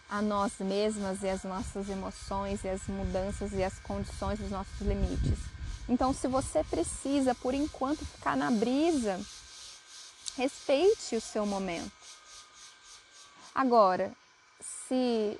a 0.09 0.23
nós 0.23 0.53
mesmas 0.59 1.23
e 1.23 1.29
as 1.29 1.45
nossas 1.45 1.88
emoções 1.88 2.65
e 2.65 2.69
as 2.69 2.87
mudanças 2.87 3.53
e 3.53 3.62
as 3.62 3.79
condições 3.81 4.38
dos 4.38 4.50
nossos 4.50 4.81
limites. 4.81 5.38
Então, 5.88 6.12
se 6.12 6.27
você 6.29 6.65
precisa, 6.65 7.35
por 7.35 7.55
enquanto, 7.55 8.05
ficar 8.05 8.37
na 8.37 8.50
brisa, 8.50 9.21
respeite 10.37 11.17
o 11.17 11.21
seu 11.21 11.47
momento. 11.47 11.93
Agora, 13.55 14.12
se 14.61 15.38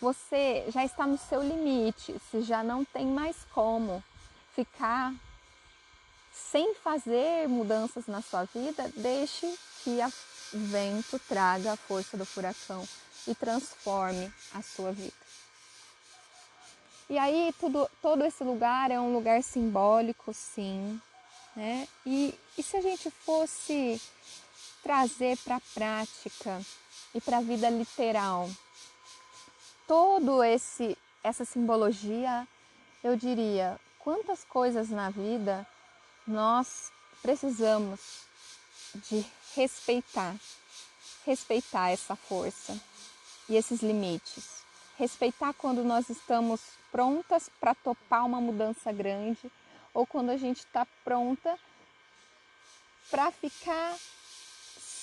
você 0.00 0.66
já 0.68 0.84
está 0.84 1.06
no 1.06 1.18
seu 1.18 1.42
limite, 1.42 2.14
se 2.30 2.42
já 2.42 2.62
não 2.62 2.84
tem 2.84 3.06
mais 3.06 3.36
como 3.52 4.02
ficar 4.54 5.14
sem 6.50 6.74
fazer 6.74 7.48
mudanças 7.48 8.06
na 8.06 8.22
sua 8.22 8.44
vida, 8.44 8.90
deixe 8.96 9.46
que 9.82 9.98
o 10.52 10.58
vento 10.58 11.18
traga 11.28 11.72
a 11.72 11.76
força 11.76 12.16
do 12.16 12.24
furacão 12.24 12.86
e 13.26 13.34
transforme 13.34 14.32
a 14.54 14.62
sua 14.62 14.92
vida. 14.92 15.12
E 17.10 17.18
aí 17.18 17.54
tudo, 17.58 17.88
todo 18.02 18.24
esse 18.24 18.44
lugar 18.44 18.90
é 18.90 19.00
um 19.00 19.12
lugar 19.12 19.42
simbólico, 19.42 20.32
sim. 20.32 21.00
Né? 21.56 21.88
E, 22.04 22.38
e 22.56 22.62
se 22.62 22.76
a 22.76 22.80
gente 22.80 23.10
fosse 23.10 24.00
trazer 24.82 25.36
para 25.38 25.56
a 25.56 25.62
prática 25.74 26.60
e 27.14 27.20
para 27.20 27.38
a 27.38 27.42
vida 27.42 27.68
literal 27.68 28.48
todo 29.86 30.44
esse 30.44 30.96
essa 31.24 31.44
simbologia, 31.44 32.46
eu 33.02 33.16
diria, 33.16 33.78
quantas 33.98 34.44
coisas 34.44 34.88
na 34.88 35.10
vida 35.10 35.66
nós 36.28 36.92
precisamos 37.22 38.00
de 39.08 39.24
respeitar, 39.54 40.36
respeitar 41.24 41.90
essa 41.90 42.14
força 42.14 42.78
e 43.48 43.56
esses 43.56 43.80
limites. 43.82 44.62
Respeitar 44.98 45.54
quando 45.54 45.82
nós 45.82 46.10
estamos 46.10 46.60
prontas 46.92 47.48
para 47.60 47.74
topar 47.74 48.26
uma 48.26 48.40
mudança 48.40 48.92
grande 48.92 49.50
ou 49.94 50.06
quando 50.06 50.30
a 50.30 50.36
gente 50.36 50.58
está 50.58 50.86
pronta 51.04 51.58
para 53.10 53.30
ficar 53.30 53.96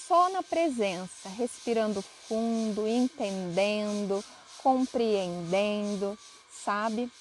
só 0.07 0.29
na 0.29 0.43
presença, 0.43 1.27
respirando 1.29 2.01
fundo, 2.01 2.87
entendendo, 2.87 4.23
compreendendo, 4.61 6.17
sabe? 6.51 7.11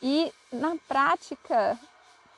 E 0.00 0.32
na 0.52 0.76
prática 0.88 1.78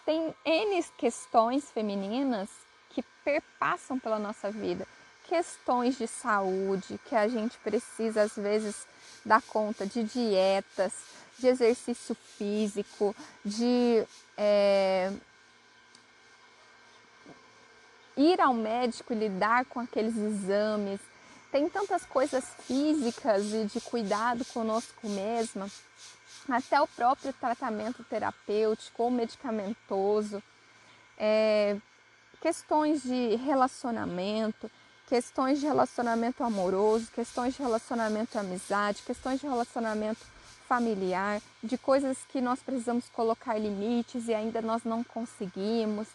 tem 0.09 0.35
N 0.43 0.83
questões 0.97 1.71
femininas 1.71 2.49
que 2.89 3.05
perpassam 3.23 3.99
pela 3.99 4.19
nossa 4.19 4.51
vida, 4.51 4.89
questões 5.29 5.99
de 5.99 6.07
saúde 6.07 6.99
que 7.07 7.15
a 7.15 7.29
gente 7.29 7.59
precisa 7.59 8.23
às 8.23 8.35
vezes 8.35 8.87
dar 9.23 9.43
conta 9.43 9.85
de 9.85 10.03
dietas, 10.03 10.95
de 11.39 11.49
exercício 11.49 12.15
físico, 12.15 13.15
de 13.45 14.03
é, 14.35 15.13
ir 18.17 18.41
ao 18.41 18.55
médico 18.55 19.13
e 19.13 19.17
lidar 19.17 19.67
com 19.67 19.79
aqueles 19.79 20.17
exames. 20.17 21.01
Tem 21.53 21.69
tantas 21.69 22.07
coisas 22.07 22.47
físicas 22.67 23.53
e 23.53 23.65
de 23.67 23.81
cuidado 23.83 24.43
conosco 24.47 25.07
mesma, 25.07 25.71
até 26.49 26.81
o 26.81 26.87
próprio 26.87 27.33
tratamento 27.33 28.03
terapêutico 28.05 29.03
ou 29.03 29.11
medicamentoso, 29.11 30.43
é, 31.17 31.77
questões 32.41 33.03
de 33.03 33.37
relacionamento, 33.37 34.71
questões 35.09 35.61
de 35.61 35.67
relacionamento 35.67 36.43
amoroso, 36.45 37.11
questões 37.13 37.55
de 37.55 37.63
relacionamento 37.63 38.39
amizade, 38.39 39.03
questões 39.03 39.41
de 39.41 39.47
relacionamento 39.47 40.25
familiar, 40.69 41.41
de 41.63 41.79
coisas 41.79 42.19
que 42.29 42.41
nós 42.41 42.61
precisamos 42.61 43.09
colocar 43.09 43.59
limites 43.59 44.29
e 44.29 44.35
ainda 44.35 44.61
nós 44.61 44.85
não 44.85 45.03
conseguimos, 45.03 46.07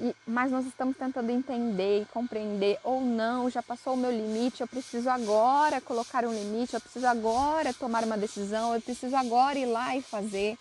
e, 0.00 0.14
mas 0.26 0.50
nós 0.50 0.66
estamos 0.66 0.96
tentando 0.96 1.30
entender 1.30 2.02
e 2.02 2.06
compreender, 2.06 2.78
ou 2.84 3.00
não, 3.00 3.50
já 3.50 3.62
passou 3.62 3.94
o 3.94 3.96
meu 3.96 4.10
limite, 4.10 4.60
eu 4.60 4.68
preciso 4.68 5.08
agora 5.08 5.80
colocar 5.80 6.24
um 6.24 6.32
limite, 6.32 6.74
eu 6.74 6.80
preciso 6.80 7.06
agora 7.06 7.72
tomar 7.72 8.04
uma 8.04 8.16
decisão, 8.16 8.74
eu 8.74 8.80
preciso 8.80 9.16
agora 9.16 9.58
ir 9.58 9.66
lá 9.66 9.96
e 9.96 10.02
fazer, 10.02 10.58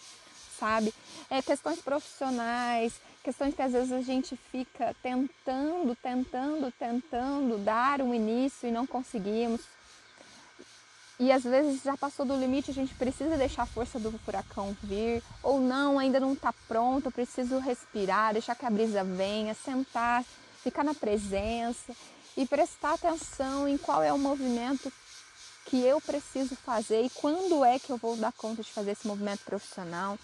sabe? 0.60 0.94
É, 1.30 1.42
questões 1.42 1.80
profissionais, 1.80 2.94
questões 3.24 3.54
que 3.54 3.62
às 3.62 3.72
vezes 3.72 3.92
a 3.92 4.02
gente 4.02 4.38
fica 4.52 4.96
tentando, 5.02 5.96
tentando, 5.96 6.72
tentando 6.78 7.58
dar 7.58 8.02
um 8.02 8.14
início 8.14 8.70
e 8.70 8.72
não 8.72 8.86
conseguimos 8.86 9.62
e 11.20 11.32
às 11.32 11.44
vezes 11.44 11.82
já 11.82 11.96
passou 11.96 12.26
do 12.26 12.36
limite, 12.36 12.72
a 12.72 12.74
gente 12.74 12.94
precisa 12.96 13.38
deixar 13.38 13.64
a 13.64 13.68
força 13.68 13.98
do 13.98 14.12
furacão 14.20 14.76
vir, 14.84 15.24
ou 15.42 15.62
não, 15.62 15.98
ainda 15.98 16.20
não 16.20 16.34
está 16.34 16.54
pronto, 16.68 17.10
preciso 17.10 17.58
respirar, 17.60 18.34
deixar 18.34 18.56
que 18.56 18.66
a 18.66 18.70
brisa 18.70 19.04
venha, 19.04 19.54
sentar, 19.54 20.26
ficar 20.62 20.84
na 20.84 20.94
presença 20.94 21.94
e 22.36 22.46
prestar 22.46 22.96
atenção 22.96 23.68
em 23.68 23.78
qual 23.78 24.04
é 24.04 24.12
o 24.12 24.18
movimento 24.18 24.92
que 25.66 25.82
eu 25.82 26.02
preciso 26.02 26.56
fazer 26.56 27.02
e 27.04 27.10
quando 27.10 27.64
é 27.64 27.80
que 27.80 27.92
eu 27.92 27.98
vou 27.98 28.18
dar 28.18 28.34
conta 28.34 28.62
de 28.62 28.72
fazer 28.72 28.92
esse 28.92 29.08
movimento 29.08 29.44
profissional. 29.46 30.20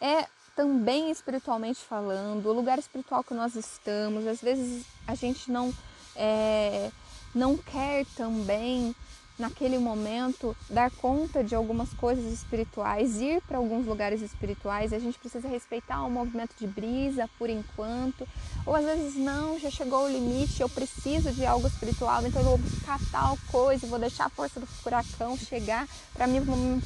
É 0.00 0.26
também 0.54 1.10
espiritualmente 1.10 1.80
falando, 1.80 2.46
o 2.46 2.52
lugar 2.52 2.78
espiritual 2.78 3.22
que 3.22 3.34
nós 3.34 3.54
estamos, 3.54 4.26
às 4.26 4.40
vezes 4.40 4.84
a 5.06 5.14
gente 5.14 5.50
não, 5.50 5.72
é, 6.16 6.90
não 7.34 7.56
quer 7.56 8.04
também 8.16 8.94
naquele 9.38 9.78
momento 9.78 10.56
dar 10.68 10.90
conta 10.90 11.44
de 11.44 11.54
algumas 11.54 11.92
coisas 11.94 12.24
espirituais, 12.32 13.20
ir 13.20 13.40
para 13.42 13.58
alguns 13.58 13.86
lugares 13.86 14.20
espirituais, 14.20 14.92
a 14.92 14.98
gente 14.98 15.18
precisa 15.18 15.48
respeitar 15.48 16.02
o 16.04 16.10
movimento 16.10 16.54
de 16.58 16.66
brisa 16.66 17.28
por 17.38 17.48
enquanto, 17.48 18.26
ou 18.66 18.74
às 18.74 18.84
vezes 18.84 19.14
não, 19.14 19.58
já 19.58 19.70
chegou 19.70 20.04
o 20.04 20.08
limite, 20.08 20.60
eu 20.60 20.68
preciso 20.68 21.30
de 21.32 21.46
algo 21.46 21.66
espiritual, 21.66 22.26
então 22.26 22.42
eu 22.42 22.48
vou 22.48 22.58
buscar 22.58 22.98
tal 23.12 23.38
coisa, 23.50 23.86
vou 23.86 23.98
deixar 23.98 24.26
a 24.26 24.30
força 24.30 24.58
do 24.58 24.66
furacão 24.66 25.36
chegar 25.36 25.86
para 26.12 26.26
me 26.26 26.40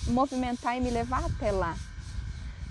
movimentar 0.09 0.77
e 0.77 0.81
me 0.81 0.91
levar 0.91 1.25
até 1.25 1.51
lá. 1.51 1.75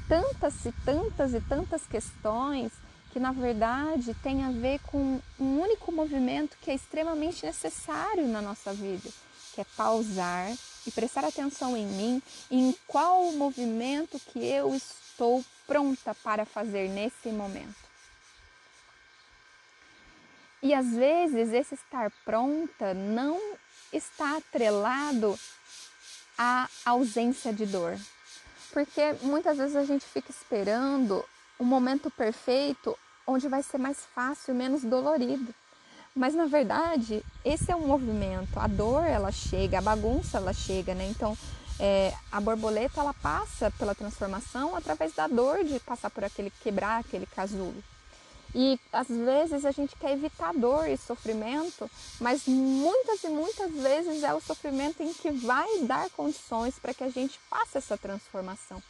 Tantas 0.08 0.66
e 0.66 0.72
tantas 0.86 1.34
e 1.34 1.42
tantas 1.42 1.88
questões 1.88 2.72
que 3.12 3.20
na 3.20 3.32
verdade 3.32 4.14
tem 4.24 4.44
a 4.44 4.52
ver 4.52 4.80
com 4.80 5.20
um 5.40 5.60
único 5.60 5.92
movimento 5.92 6.58
que 6.62 6.72
é 6.72 6.76
extremamente 6.76 7.46
necessário 7.46 8.28
na 8.28 8.42
nossa 8.42 8.74
vida, 8.74 9.10
que 9.54 9.62
é 9.62 9.66
pausar 9.76 10.52
e 10.86 10.92
prestar 10.92 11.24
atenção 11.24 11.76
em 11.76 11.86
mim 11.86 12.24
e 12.50 12.58
em 12.58 12.76
qual 12.88 13.32
movimento 13.34 14.20
que 14.20 14.40
eu 14.40 14.74
estou 14.74 15.44
pronta 15.68 16.16
para 16.16 16.46
fazer 16.46 16.90
nesse 16.90 17.30
momento. 17.30 17.76
E 20.64 20.74
às 20.74 20.92
vezes 20.94 21.52
esse 21.54 21.74
estar 21.74 22.12
pronta 22.24 22.94
não 22.94 23.40
está 23.92 24.38
atrelado 24.38 25.38
à 26.38 26.70
ausência 26.86 27.52
de 27.52 27.66
dor. 27.66 27.98
Porque 28.72 29.14
muitas 29.22 29.58
vezes 29.58 29.76
a 29.76 29.84
gente 29.84 30.06
fica 30.06 30.32
esperando 30.32 31.26
o 31.58 31.64
momento 31.64 32.10
perfeito 32.12 32.98
onde 33.26 33.48
vai 33.48 33.64
ser 33.64 33.78
mais 33.78 34.06
fácil, 34.16 34.54
menos 34.54 34.84
dolorido. 34.84 35.54
Mas 36.16 36.34
na 36.34 36.46
verdade, 36.46 37.24
esse 37.44 37.72
é 37.72 37.76
um 37.76 37.88
movimento. 37.88 38.60
A 38.60 38.68
dor 38.68 39.04
ela 39.06 39.32
chega, 39.32 39.78
a 39.78 39.82
bagunça 39.82 40.38
ela 40.38 40.54
chega, 40.54 40.94
né? 40.94 41.08
Então, 41.10 41.38
é, 41.80 42.14
a 42.32 42.40
borboleta 42.40 43.00
ela 43.00 43.14
passa 43.14 43.72
pela 43.72 43.96
transformação 43.96 44.76
através 44.76 45.14
da 45.14 45.28
dor 45.28 45.64
de 45.64 45.80
passar 45.80 46.10
por 46.10 46.24
aquele 46.24 46.52
quebrar 46.62 47.00
aquele 47.00 47.26
casulo. 47.26 47.82
E 48.54 48.78
às 48.92 49.08
vezes 49.08 49.64
a 49.64 49.72
gente 49.72 49.96
quer 49.96 50.12
evitar 50.12 50.54
dor 50.54 50.88
e 50.88 50.98
sofrimento, 50.98 51.90
mas 52.20 52.46
muitas 52.46 53.24
e 53.24 53.30
muitas 53.30 53.72
vezes 53.72 54.24
é 54.24 54.34
o 54.34 54.42
sofrimento 54.42 55.02
em 55.02 55.14
que 55.14 55.32
vai 55.32 55.80
dar 55.84 56.10
condições 56.10 56.78
para 56.78 56.94
que 56.94 57.04
a 57.04 57.10
gente 57.10 57.40
faça 57.50 57.78
essa 57.78 57.98
transformação. 57.98 58.84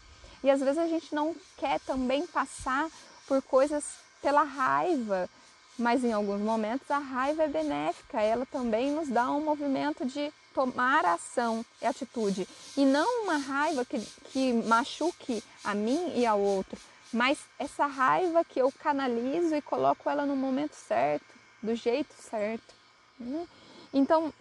E 0.43 0.49
às 0.49 0.59
vezes 0.59 0.79
a 0.79 0.87
gente 0.87 1.13
não 1.13 1.35
quer 1.57 1.79
também 1.81 2.25
passar 2.25 2.89
por 3.27 3.41
coisas 3.43 3.83
pela 4.19 4.41
raiva, 4.41 5.29
mas 5.77 6.03
em 6.03 6.13
alguns 6.13 6.41
momentos 6.41 6.89
a 6.91 6.99
raiva 6.99 7.43
é 7.43 7.47
benéfica, 7.47 8.21
ela 8.21 8.45
também 8.45 8.91
nos 8.91 9.09
dá 9.09 9.31
um 9.31 9.41
movimento 9.41 10.05
de 10.05 10.31
tomar 10.53 11.05
ação 11.05 11.65
e 11.81 11.85
atitude. 11.85 12.47
E 12.77 12.85
não 12.85 13.23
uma 13.23 13.37
raiva 13.37 13.85
que, 13.85 13.99
que 14.31 14.53
machuque 14.53 15.43
a 15.63 15.73
mim 15.73 16.13
e 16.15 16.25
ao 16.25 16.39
outro, 16.39 16.79
mas 17.11 17.39
essa 17.57 17.85
raiva 17.85 18.43
que 18.43 18.59
eu 18.59 18.71
canalizo 18.71 19.55
e 19.55 19.61
coloco 19.61 20.09
ela 20.09 20.25
no 20.25 20.35
momento 20.35 20.73
certo, 20.73 21.25
do 21.61 21.75
jeito 21.75 22.13
certo. 22.13 22.73
Né? 23.19 23.47
Então, 23.93 24.33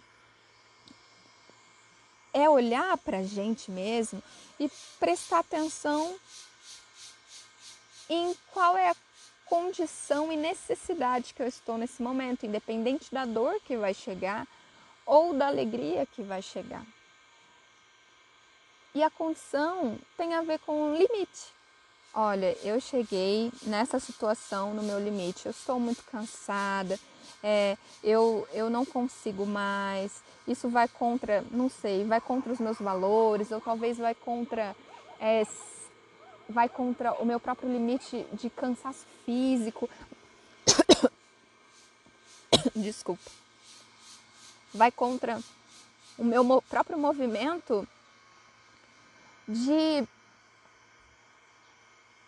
é 2.33 2.49
olhar 2.49 2.97
para 2.97 3.19
a 3.19 3.23
gente 3.23 3.69
mesmo 3.69 4.23
e 4.59 4.69
prestar 4.99 5.39
atenção 5.39 6.15
em 8.09 8.35
qual 8.51 8.77
é 8.77 8.89
a 8.89 8.95
condição 9.51 10.31
e 10.31 10.37
necessidade 10.37 11.33
que 11.33 11.43
eu 11.43 11.47
estou 11.47 11.77
nesse 11.77 12.01
momento, 12.01 12.45
independente 12.45 13.13
da 13.13 13.25
dor 13.25 13.59
que 13.65 13.75
vai 13.75 13.93
chegar 13.93 14.47
ou 15.05 15.33
da 15.33 15.47
alegria 15.47 16.05
que 16.05 16.21
vai 16.21 16.41
chegar. 16.41 16.85
E 18.95 19.03
a 19.03 19.09
condição 19.09 19.99
tem 20.15 20.33
a 20.35 20.41
ver 20.41 20.57
com 20.59 20.93
o 20.93 20.95
limite. 20.95 21.53
Olha, 22.13 22.57
eu 22.63 22.79
cheguei 22.79 23.51
nessa 23.63 23.99
situação 23.99 24.73
no 24.73 24.83
meu 24.83 24.97
limite, 24.97 25.47
eu 25.47 25.51
estou 25.51 25.77
muito 25.81 26.03
cansada, 26.05 26.97
é, 27.43 27.77
eu, 28.01 28.47
eu 28.53 28.69
não 28.69 28.85
consigo 28.85 29.45
mais, 29.45 30.23
isso 30.47 30.69
vai 30.69 30.87
contra, 30.87 31.43
não 31.51 31.67
sei, 31.67 32.05
vai 32.05 32.21
contra 32.21 32.53
os 32.53 32.59
meus 32.59 32.77
valores, 32.77 33.51
ou 33.51 33.59
talvez 33.59 33.97
vai 33.97 34.15
contra 34.15 34.73
é, 35.19 35.43
vai 36.51 36.69
contra 36.69 37.13
o 37.13 37.25
meu 37.25 37.39
próprio 37.39 37.71
limite 37.71 38.25
de 38.33 38.49
cansaço 38.49 39.05
físico. 39.25 39.89
Desculpa. 42.75 43.31
Vai 44.73 44.91
contra 44.91 45.41
o 46.17 46.23
meu 46.23 46.61
próprio 46.61 46.97
movimento 46.97 47.87
de 49.47 50.07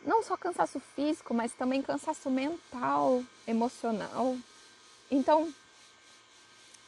não 0.05 0.23
só 0.23 0.35
cansaço 0.35 0.81
físico, 0.95 1.33
mas 1.33 1.53
também 1.53 1.81
cansaço 1.81 2.29
mental, 2.29 3.23
emocional. 3.47 4.37
Então, 5.09 5.53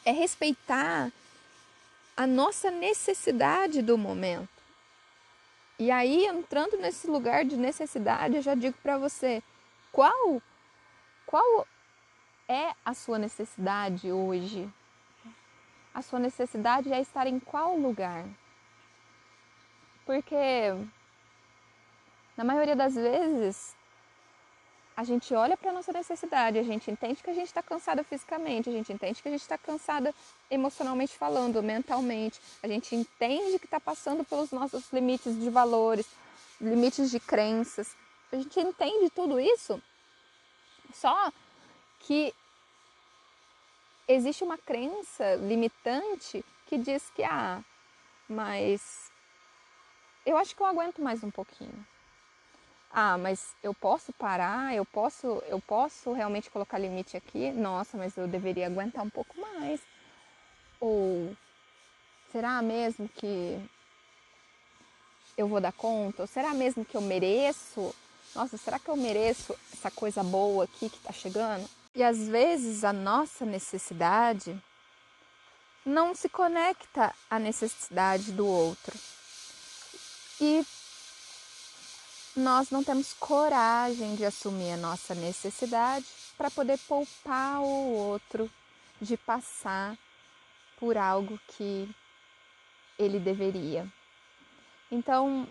é 0.03 0.11
respeitar 0.11 1.11
a 2.15 2.27
nossa 2.27 2.71
necessidade 2.71 3.81
do 3.81 3.97
momento. 3.97 4.54
E 5.77 5.91
aí, 5.91 6.25
entrando 6.25 6.77
nesse 6.77 7.05
lugar 7.07 7.43
de 7.43 7.57
necessidade, 7.57 8.37
eu 8.37 8.41
já 8.41 8.55
digo 8.55 8.77
para 8.81 8.97
você, 8.97 9.43
qual 9.91 10.41
qual 11.25 11.67
é 12.47 12.73
a 12.85 12.93
sua 12.93 13.19
necessidade 13.19 14.11
hoje? 14.11 14.71
A 15.93 16.01
sua 16.01 16.19
necessidade 16.19 16.93
é 16.93 17.01
estar 17.01 17.27
em 17.27 17.39
qual 17.39 17.77
lugar? 17.77 18.25
Porque 20.05 20.35
na 22.37 22.43
maioria 22.43 22.75
das 22.75 22.95
vezes 22.95 23.74
a 24.95 25.03
gente 25.03 25.33
olha 25.33 25.57
para 25.57 25.71
a 25.71 25.73
nossa 25.73 25.91
necessidade, 25.91 26.57
a 26.57 26.63
gente 26.63 26.89
entende 26.89 27.21
que 27.21 27.29
a 27.29 27.33
gente 27.33 27.47
está 27.47 27.61
cansada 27.61 28.03
fisicamente, 28.03 28.69
a 28.69 28.71
gente 28.71 28.93
entende 28.93 29.21
que 29.21 29.27
a 29.27 29.31
gente 29.31 29.41
está 29.41 29.57
cansada 29.57 30.15
emocionalmente 30.49 31.17
falando, 31.17 31.61
mentalmente, 31.61 32.39
a 32.63 32.67
gente 32.67 32.95
entende 32.95 33.59
que 33.59 33.65
está 33.65 33.79
passando 33.79 34.23
pelos 34.23 34.51
nossos 34.51 34.89
limites 34.93 35.37
de 35.37 35.49
valores, 35.49 36.07
limites 36.61 37.11
de 37.11 37.19
crenças, 37.19 37.95
a 38.31 38.37
gente 38.37 38.57
entende 38.59 39.09
tudo 39.09 39.37
isso, 39.37 39.81
só 40.93 41.29
que 41.99 42.33
existe 44.07 44.43
uma 44.43 44.57
crença 44.57 45.35
limitante 45.35 46.43
que 46.67 46.77
diz 46.77 47.09
que, 47.09 47.23
ah, 47.23 47.61
mas 48.29 49.11
eu 50.25 50.37
acho 50.37 50.55
que 50.55 50.61
eu 50.61 50.65
aguento 50.65 51.01
mais 51.01 51.21
um 51.21 51.29
pouquinho 51.29 51.85
ah, 52.97 53.17
mas 53.17 53.53
eu 53.61 53.73
posso 53.73 54.13
parar, 54.13 54.73
eu 54.73 54.85
posso, 54.85 55.43
eu 55.47 55.59
posso 55.59 56.13
realmente 56.13 56.49
colocar 56.49 56.77
limite 56.77 57.17
aqui? 57.17 57.51
Nossa, 57.51 57.97
mas 57.97 58.15
eu 58.15 58.25
deveria 58.25 58.67
aguentar 58.67 59.03
um 59.03 59.09
pouco 59.09 59.37
mais. 59.37 59.81
Ou 60.79 61.35
será 62.31 62.61
mesmo 62.61 63.09
que 63.09 63.61
eu 65.37 65.45
vou 65.45 65.59
dar 65.59 65.73
conta? 65.73 66.21
Ou 66.23 66.27
será 66.27 66.53
mesmo 66.53 66.85
que 66.85 66.95
eu 66.95 67.01
mereço? 67.01 67.93
Nossa, 68.33 68.55
será 68.55 68.79
que 68.79 68.87
eu 68.87 68.95
mereço 68.95 69.53
essa 69.73 69.91
coisa 69.91 70.23
boa 70.23 70.63
aqui 70.63 70.89
que 70.89 70.95
está 70.95 71.11
chegando? 71.11 71.69
E 71.93 72.01
às 72.01 72.29
vezes 72.29 72.85
a 72.85 72.93
nossa 72.93 73.45
necessidade 73.45 74.57
não 75.85 76.15
se 76.15 76.29
conecta 76.29 77.13
à 77.29 77.37
necessidade 77.39 78.31
do 78.31 78.47
outro. 78.47 78.97
E 80.39 80.65
nós 82.35 82.69
não 82.69 82.83
temos 82.83 83.13
coragem 83.13 84.15
de 84.15 84.25
assumir 84.25 84.71
a 84.73 84.77
nossa 84.77 85.15
necessidade 85.15 86.05
para 86.37 86.51
poder 86.51 86.77
poupar 86.79 87.61
o 87.61 87.93
outro 87.93 88.51
de 89.01 89.15
passar 89.17 89.97
por 90.77 90.97
algo 90.97 91.39
que 91.47 91.89
ele 92.97 93.19
deveria. 93.19 93.87
Então, 94.91 95.47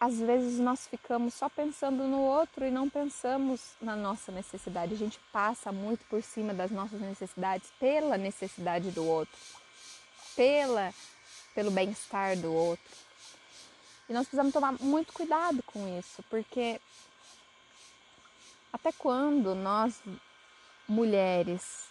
às 0.00 0.18
vezes 0.20 0.60
nós 0.60 0.86
ficamos 0.86 1.34
só 1.34 1.48
pensando 1.48 2.04
no 2.04 2.20
outro 2.20 2.64
e 2.64 2.70
não 2.70 2.88
pensamos 2.88 3.74
na 3.80 3.96
nossa 3.96 4.30
necessidade. 4.30 4.94
A 4.94 4.98
gente 4.98 5.18
passa 5.32 5.72
muito 5.72 6.04
por 6.04 6.22
cima 6.22 6.54
das 6.54 6.70
nossas 6.70 7.00
necessidades 7.00 7.70
pela 7.80 8.16
necessidade 8.16 8.90
do 8.90 9.04
outro, 9.04 9.38
pela 10.36 10.92
pelo 11.54 11.72
bem-estar 11.72 12.36
do 12.36 12.52
outro. 12.54 13.07
E 14.08 14.12
nós 14.12 14.22
precisamos 14.22 14.52
tomar 14.52 14.72
muito 14.80 15.12
cuidado 15.12 15.62
com 15.64 15.98
isso, 15.98 16.22
porque 16.30 16.80
até 18.72 18.90
quando 18.92 19.54
nós, 19.54 20.00
mulheres, 20.88 21.86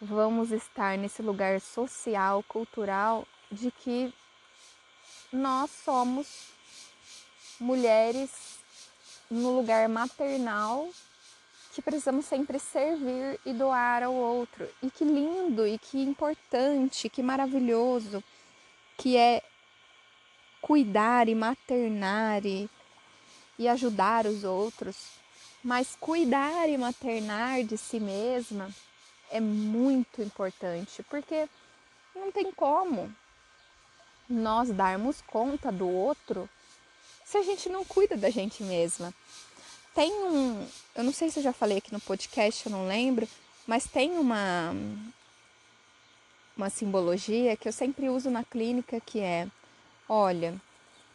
vamos 0.00 0.50
estar 0.50 0.98
nesse 0.98 1.22
lugar 1.22 1.60
social, 1.60 2.42
cultural, 2.42 3.26
de 3.50 3.70
que 3.70 4.12
nós 5.32 5.70
somos 5.70 6.48
mulheres 7.58 8.58
no 9.30 9.56
lugar 9.56 9.88
maternal 9.88 10.88
que 11.72 11.80
precisamos 11.80 12.26
sempre 12.26 12.58
servir 12.58 13.38
e 13.46 13.52
doar 13.52 14.02
ao 14.02 14.12
outro. 14.12 14.68
E 14.82 14.90
que 14.90 15.04
lindo 15.04 15.66
e 15.66 15.78
que 15.78 16.02
importante, 16.02 17.08
que 17.08 17.22
maravilhoso 17.22 18.22
que 18.96 19.16
é 19.16 19.42
cuidar 20.60 21.28
e 21.28 21.34
maternar 21.34 22.44
e, 22.44 22.68
e 23.58 23.68
ajudar 23.68 24.26
os 24.26 24.44
outros, 24.44 24.96
mas 25.62 25.96
cuidar 25.98 26.68
e 26.68 26.76
maternar 26.76 27.64
de 27.64 27.76
si 27.76 28.00
mesma 28.00 28.70
é 29.30 29.40
muito 29.40 30.22
importante, 30.22 31.02
porque 31.04 31.48
não 32.14 32.32
tem 32.32 32.50
como 32.52 33.14
nós 34.28 34.70
darmos 34.70 35.20
conta 35.22 35.72
do 35.72 35.88
outro 35.88 36.48
se 37.24 37.38
a 37.38 37.42
gente 37.42 37.68
não 37.68 37.84
cuida 37.84 38.16
da 38.16 38.30
gente 38.30 38.62
mesma. 38.62 39.14
Tem 39.94 40.12
um, 40.12 40.66
eu 40.94 41.04
não 41.04 41.12
sei 41.12 41.30
se 41.30 41.40
eu 41.40 41.42
já 41.42 41.52
falei 41.52 41.78
aqui 41.78 41.92
no 41.92 42.00
podcast, 42.00 42.66
eu 42.66 42.72
não 42.72 42.86
lembro, 42.86 43.28
mas 43.66 43.86
tem 43.86 44.12
uma 44.18 44.72
uma 46.56 46.68
simbologia 46.68 47.56
que 47.56 47.66
eu 47.66 47.72
sempre 47.72 48.08
uso 48.08 48.30
na 48.30 48.44
clínica 48.44 49.00
que 49.00 49.20
é 49.20 49.48
Olha, 50.12 50.60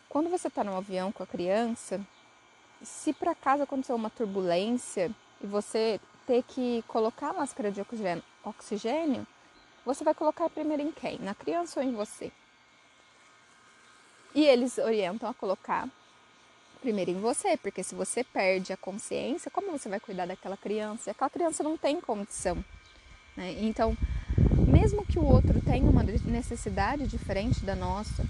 quando 0.07 0.29
você 0.29 0.47
está 0.47 0.63
no 0.63 0.77
avião 0.77 1.11
com 1.11 1.21
a 1.21 1.27
criança, 1.27 1.99
se 2.81 3.11
por 3.11 3.27
acaso 3.27 3.61
acontecer 3.61 3.91
uma 3.91 4.09
turbulência 4.09 5.11
e 5.43 5.45
você 5.45 5.99
ter 6.25 6.43
que 6.43 6.81
colocar 6.87 7.31
a 7.31 7.33
máscara 7.33 7.69
de 7.69 7.81
oxigênio, 8.41 9.27
você 9.85 10.01
vai 10.01 10.13
colocar 10.13 10.49
primeiro 10.49 10.81
em 10.81 10.93
quem? 10.93 11.19
Na 11.19 11.35
criança 11.35 11.81
ou 11.81 11.85
em 11.85 11.91
você? 11.91 12.31
E 14.33 14.45
eles 14.45 14.77
orientam 14.77 15.29
a 15.29 15.33
colocar 15.33 15.89
primeiro 16.79 17.11
em 17.11 17.19
você, 17.19 17.57
porque 17.57 17.83
se 17.83 17.95
você 17.95 18.23
perde 18.23 18.71
a 18.71 18.77
consciência, 18.77 19.51
como 19.51 19.77
você 19.77 19.89
vai 19.89 19.99
cuidar 19.99 20.25
daquela 20.25 20.55
criança? 20.55 21.09
E 21.09 21.11
aquela 21.11 21.29
criança 21.29 21.61
não 21.61 21.77
tem 21.77 21.99
condição. 21.99 22.63
Né? 23.35 23.57
Então, 23.59 23.97
mesmo 24.65 25.05
que 25.05 25.19
o 25.19 25.25
outro 25.25 25.59
tenha 25.59 25.83
uma 25.83 26.01
necessidade 26.01 27.05
diferente 27.05 27.65
da 27.65 27.75
nossa, 27.75 28.25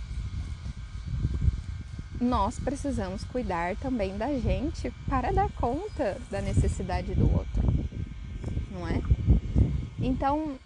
nós 2.19 2.59
precisamos 2.59 3.23
cuidar 3.23 3.75
também 3.77 4.17
da 4.17 4.33
gente 4.39 4.91
para 5.09 5.31
dar 5.31 5.51
conta 5.53 6.17
da 6.31 6.41
necessidade 6.41 7.13
do 7.13 7.31
outro, 7.31 7.63
não 8.71 8.87
é? 8.87 9.01
Então, 9.99 10.57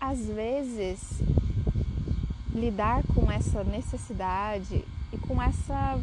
às 0.00 0.26
vezes, 0.26 1.00
lidar 2.54 3.02
com 3.14 3.30
essa 3.30 3.64
necessidade 3.64 4.84
e 5.12 5.18
com 5.18 5.42
essa 5.42 6.00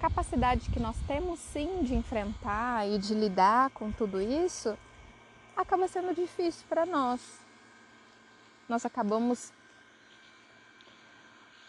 capacidade 0.00 0.68
que 0.70 0.80
nós 0.80 0.96
temos 1.06 1.38
sim 1.38 1.82
de 1.82 1.94
enfrentar 1.94 2.86
e 2.88 2.98
de 2.98 3.14
lidar 3.14 3.70
com 3.70 3.90
tudo 3.90 4.20
isso 4.20 4.76
acaba 5.56 5.88
sendo 5.88 6.14
difícil 6.14 6.64
para 6.68 6.84
nós. 6.84 7.20
Nós 8.68 8.84
acabamos 8.84 9.52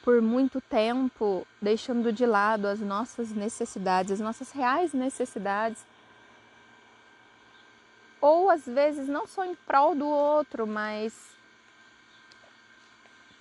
por 0.06 0.22
muito 0.22 0.62
tempo 0.62 1.48
deixando 1.60 2.14
de 2.14 2.28
lado 2.28 2.68
as 2.68 2.80
nossas 2.80 3.32
necessidades, 3.32 4.12
as 4.12 4.20
nossas 4.20 4.52
reais 4.52 4.94
necessidades. 4.94 5.84
Ou 8.22 8.52
às 8.52 8.68
vezes 8.68 9.08
não 9.08 9.26
só 9.26 9.44
em 9.44 9.56
prol 9.56 9.96
do 9.96 10.08
outro, 10.08 10.68
mas 10.68 11.12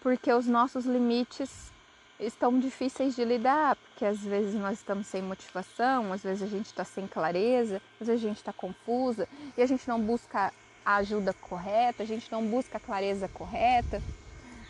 porque 0.00 0.32
os 0.32 0.46
nossos 0.46 0.86
limites 0.86 1.70
estão 2.18 2.58
difíceis 2.58 3.14
de 3.14 3.24
lidar, 3.26 3.76
porque 3.76 4.06
às 4.06 4.20
vezes 4.20 4.54
nós 4.54 4.78
estamos 4.78 5.06
sem 5.06 5.20
motivação, 5.20 6.14
às 6.14 6.22
vezes 6.22 6.42
a 6.42 6.46
gente 6.46 6.66
está 6.66 6.84
sem 6.84 7.06
clareza, 7.06 7.82
às 8.00 8.06
vezes 8.06 8.24
a 8.24 8.28
gente 8.28 8.38
está 8.38 8.54
confusa 8.54 9.28
e 9.54 9.60
a 9.60 9.66
gente 9.66 9.86
não 9.86 10.00
busca 10.00 10.50
a 10.82 10.96
ajuda 10.96 11.34
correta, 11.34 12.02
a 12.02 12.06
gente 12.06 12.32
não 12.32 12.42
busca 12.46 12.78
a 12.78 12.80
clareza 12.80 13.28
correta, 13.28 14.00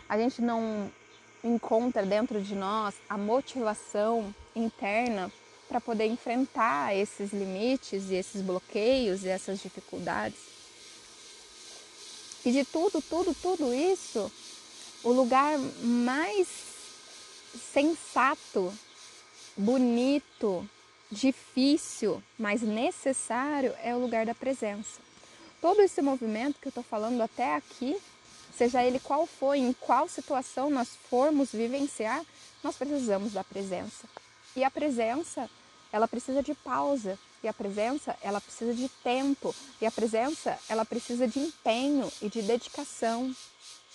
a 0.09 0.17
gente 0.17 0.41
não 0.41 0.91
encontra 1.45 2.03
dentro 2.03 2.41
de 2.41 2.55
nós 2.55 2.95
a 3.07 3.17
motivação 3.17 4.33
interna 4.55 5.31
para 5.67 5.79
poder 5.79 6.05
enfrentar 6.07 6.95
esses 6.95 7.31
limites 7.31 8.09
e 8.09 8.15
esses 8.15 8.41
bloqueios 8.41 9.23
e 9.23 9.29
essas 9.29 9.61
dificuldades. 9.61 10.39
E 12.43 12.51
de 12.51 12.65
tudo, 12.65 13.01
tudo, 13.01 13.35
tudo 13.41 13.73
isso, 13.73 14.31
o 15.03 15.11
lugar 15.11 15.57
mais 15.81 16.47
sensato, 17.73 18.73
bonito, 19.55 20.67
difícil, 21.11 22.21
mas 22.37 22.61
necessário 22.61 23.73
é 23.83 23.95
o 23.95 23.99
lugar 23.99 24.25
da 24.25 24.35
presença. 24.35 24.99
Todo 25.61 25.81
esse 25.81 26.01
movimento 26.01 26.59
que 26.59 26.67
eu 26.67 26.69
estou 26.69 26.83
falando 26.83 27.21
até 27.21 27.55
aqui 27.55 27.97
seja 28.57 28.83
ele 28.83 28.99
qual 28.99 29.25
for, 29.25 29.53
em 29.55 29.73
qual 29.73 30.07
situação 30.07 30.69
nós 30.69 30.89
formos 31.09 31.51
vivenciar, 31.51 32.23
nós 32.63 32.75
precisamos 32.75 33.33
da 33.33 33.43
presença. 33.43 34.07
E 34.55 34.63
a 34.63 34.71
presença, 34.71 35.49
ela 35.91 36.07
precisa 36.07 36.41
de 36.41 36.53
pausa, 36.53 37.19
e 37.43 37.47
a 37.47 37.53
presença, 37.53 38.17
ela 38.21 38.41
precisa 38.41 38.73
de 38.73 38.89
tempo, 39.03 39.53
e 39.79 39.85
a 39.85 39.91
presença, 39.91 40.57
ela 40.69 40.85
precisa 40.85 41.27
de 41.27 41.39
empenho 41.39 42.11
e 42.21 42.29
de 42.29 42.41
dedicação 42.41 43.35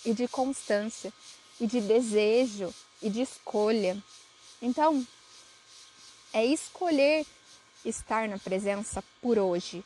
e 0.05 0.13
de 0.13 0.27
constância 0.27 1.11
e 1.59 1.67
de 1.67 1.81
desejo 1.81 2.73
e 3.01 3.09
de 3.09 3.21
escolha. 3.21 4.01
Então, 4.61 5.05
é 6.31 6.45
escolher 6.45 7.25
estar 7.83 8.27
na 8.27 8.37
presença 8.37 9.03
por 9.21 9.37
hoje 9.37 9.83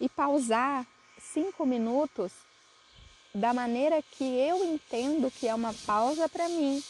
e 0.00 0.08
pausar 0.08 0.86
cinco 1.20 1.66
minutos 1.66 2.32
da 3.34 3.54
maneira 3.54 4.02
que 4.02 4.24
eu 4.24 4.62
entendo 4.64 5.30
que 5.30 5.48
é 5.48 5.54
uma 5.54 5.72
pausa 5.86 6.28
para 6.28 6.48
mim, 6.48 6.82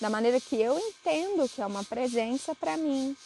da 0.00 0.08
maneira 0.08 0.40
que 0.40 0.60
eu 0.60 0.78
entendo 0.78 1.48
que 1.48 1.60
é 1.60 1.66
uma 1.66 1.84
presença 1.84 2.54
para 2.54 2.76
mim. 2.76 3.16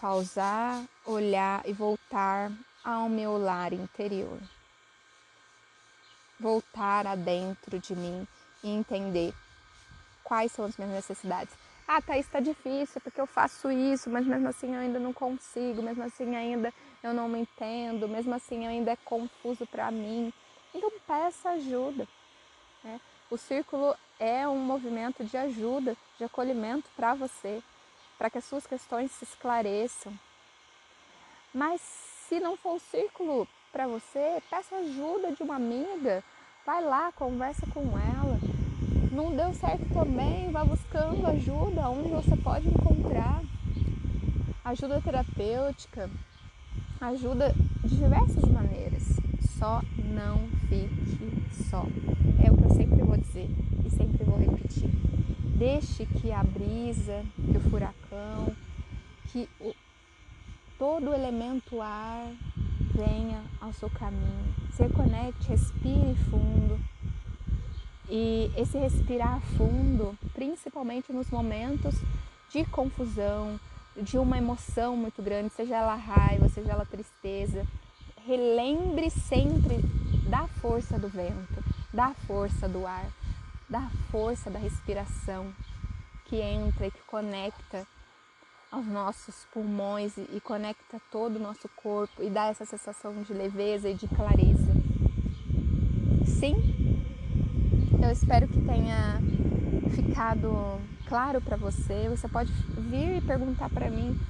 Pausar, 0.00 0.84
olhar 1.04 1.68
e 1.68 1.72
voltar 1.72 2.52
ao 2.84 3.08
meu 3.08 3.36
lar 3.36 3.72
interior. 3.72 4.38
Voltar 6.38 7.04
adentro 7.04 7.80
de 7.80 7.96
mim 7.96 8.26
e 8.62 8.70
entender 8.70 9.34
quais 10.22 10.52
são 10.52 10.66
as 10.66 10.76
minhas 10.76 10.94
necessidades. 10.94 11.52
Ah, 11.86 12.00
Thaís, 12.00 12.26
está 12.26 12.38
difícil 12.38 13.00
porque 13.00 13.20
eu 13.20 13.26
faço 13.26 13.72
isso, 13.72 14.08
mas 14.08 14.24
mesmo 14.24 14.46
assim 14.46 14.74
eu 14.74 14.80
ainda 14.80 15.00
não 15.00 15.12
consigo, 15.12 15.82
mesmo 15.82 16.04
assim 16.04 16.36
ainda 16.36 16.72
eu 17.02 17.12
não 17.12 17.28
me 17.28 17.40
entendo, 17.40 18.06
mesmo 18.06 18.34
assim 18.34 18.66
ainda 18.66 18.92
é 18.92 18.96
confuso 19.04 19.66
para 19.66 19.90
mim. 19.90 20.32
Então 20.74 20.90
peça 21.06 21.50
ajuda. 21.50 22.06
Né? 22.84 23.00
O 23.30 23.36
círculo 23.36 23.94
é 24.18 24.46
um 24.48 24.58
movimento 24.58 25.24
de 25.24 25.36
ajuda, 25.36 25.96
de 26.18 26.24
acolhimento 26.24 26.88
para 26.96 27.14
você, 27.14 27.62
para 28.16 28.30
que 28.30 28.38
as 28.38 28.44
suas 28.44 28.66
questões 28.66 29.10
se 29.12 29.24
esclareçam. 29.24 30.12
Mas 31.52 31.80
se 31.80 32.40
não 32.40 32.56
for 32.56 32.76
o 32.76 32.80
círculo 32.80 33.48
para 33.72 33.86
você, 33.86 34.42
peça 34.50 34.76
ajuda 34.76 35.32
de 35.32 35.42
uma 35.42 35.56
amiga, 35.56 36.22
vai 36.64 36.82
lá, 36.82 37.12
conversa 37.12 37.66
com 37.72 37.82
ela 37.98 38.38
não 39.18 39.34
deu 39.34 39.52
certo 39.52 39.84
também, 39.92 40.50
vá 40.52 40.64
buscando 40.64 41.26
ajuda 41.26 41.88
onde 41.88 42.08
você 42.08 42.36
pode 42.36 42.68
encontrar 42.68 43.42
ajuda 44.64 45.00
terapêutica, 45.00 46.08
ajuda 47.00 47.52
de 47.82 47.96
diversas 47.96 48.44
maneiras. 48.44 49.27
Só 49.58 49.82
não 49.96 50.48
fique 50.68 51.64
só. 51.68 51.84
É 52.44 52.50
o 52.50 52.56
que 52.56 52.64
eu 52.64 52.70
sempre 52.70 53.02
vou 53.02 53.16
dizer 53.16 53.50
e 53.84 53.90
sempre 53.90 54.24
vou 54.24 54.38
repetir. 54.38 54.88
Deixe 55.56 56.06
que 56.06 56.30
a 56.30 56.44
brisa, 56.44 57.24
que 57.34 57.56
o 57.56 57.60
furacão, 57.68 58.54
que 59.26 59.48
o, 59.60 59.74
todo 60.78 61.12
elemento 61.12 61.82
ar 61.82 62.32
venha 62.94 63.42
ao 63.60 63.72
seu 63.72 63.90
caminho. 63.90 64.54
Se 64.72 64.88
conecte, 64.90 65.48
respire 65.48 66.14
fundo 66.30 66.78
e 68.08 68.50
esse 68.56 68.78
respirar 68.78 69.40
fundo, 69.56 70.16
principalmente 70.32 71.12
nos 71.12 71.28
momentos 71.30 71.94
de 72.50 72.64
confusão, 72.64 73.58
de 74.00 74.16
uma 74.16 74.38
emoção 74.38 74.96
muito 74.96 75.20
grande, 75.20 75.50
seja 75.50 75.76
ela 75.76 75.94
raiva, 75.94 76.48
seja 76.48 76.72
ela 76.72 76.86
tristeza, 76.86 77.66
relembre 78.28 79.08
sempre 79.08 79.78
da 80.28 80.46
força 80.60 80.98
do 80.98 81.08
vento, 81.08 81.64
da 81.90 82.12
força 82.26 82.68
do 82.68 82.86
ar, 82.86 83.06
da 83.66 83.88
força 84.10 84.50
da 84.50 84.58
respiração 84.58 85.50
que 86.26 86.36
entra 86.36 86.86
e 86.86 86.90
que 86.90 87.00
conecta 87.06 87.86
aos 88.70 88.84
nossos 88.84 89.46
pulmões 89.50 90.12
e 90.18 90.38
conecta 90.40 91.00
todo 91.10 91.36
o 91.36 91.38
nosso 91.38 91.70
corpo 91.70 92.22
e 92.22 92.28
dá 92.28 92.48
essa 92.48 92.66
sensação 92.66 93.22
de 93.22 93.32
leveza 93.32 93.88
e 93.88 93.94
de 93.94 94.06
clareza. 94.06 94.74
Sim, 96.26 96.54
eu 98.02 98.10
espero 98.10 98.46
que 98.46 98.60
tenha 98.60 99.22
ficado 99.96 100.78
claro 101.06 101.40
para 101.40 101.56
você. 101.56 102.10
Você 102.10 102.28
pode 102.28 102.52
vir 102.76 103.16
e 103.16 103.20
perguntar 103.22 103.70
para 103.70 103.88
mim 103.88 104.20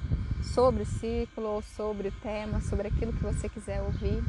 sobre 0.43 0.83
o 0.83 0.85
ciclo 0.85 1.45
ou 1.45 1.61
sobre 1.61 2.09
o 2.09 2.11
tema, 2.11 2.61
sobre 2.61 2.87
aquilo 2.87 3.13
que 3.13 3.23
você 3.23 3.49
quiser 3.49 3.81
ouvir. 3.81 4.23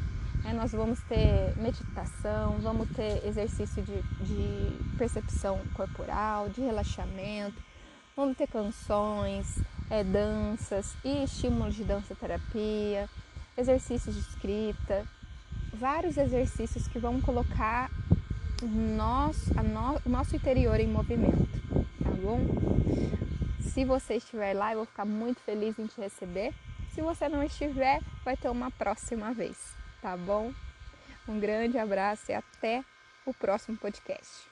É, 0.44 0.53
nós 0.53 0.73
vamos 0.73 1.01
ter 1.03 1.55
meditação, 1.57 2.59
vamos 2.61 2.88
ter 2.90 3.27
exercício 3.27 3.83
de, 3.83 4.03
de, 4.25 4.96
percepção 4.96 5.61
corporal, 5.75 6.49
de 6.49 6.62
relaxamento, 6.62 7.62
vamos 8.16 8.37
ter 8.37 8.46
canções, 8.46 9.59
é, 9.90 10.03
danças 10.03 10.94
e 11.05 11.25
estímulos 11.25 11.75
de 11.75 11.85
dança 11.85 12.14
terapia, 12.14 13.09
exercícios 13.57 14.14
de 14.14 14.20
escrita, 14.23 15.05
vários 15.75 16.16
exercícios 16.16 16.88
que 16.88 16.99
vão 16.99 17.20
colocar 17.20 17.90
a 19.57 19.62
no, 19.62 20.01
o 20.05 20.09
nosso 20.09 20.37
interior 20.37 20.79
em 20.81 20.87
movimento, 20.87 21.49
tá 22.03 22.11
bom? 22.23 22.40
Se 23.61 23.85
você 23.85 24.14
estiver 24.14 24.55
lá, 24.55 24.73
eu 24.73 24.79
vou 24.79 24.87
ficar 24.87 25.05
muito 25.05 25.40
feliz 25.40 25.79
em 25.79 25.87
te 25.87 26.01
receber. 26.01 26.53
Se 26.94 27.01
você 27.01 27.29
não 27.29 27.42
estiver, 27.42 28.01
vai 28.25 28.37
ter 28.37 28.49
uma 28.49 28.70
próxima 28.70 29.33
vez, 29.33 29.57
tá 30.03 30.16
bom? 30.16 30.53
Um 31.29 31.38
grande 31.38 31.79
abraço 31.79 32.33
e 32.33 32.35
até 32.35 32.85
o 33.25 33.33
próximo 33.33 33.77
podcast. 33.77 34.49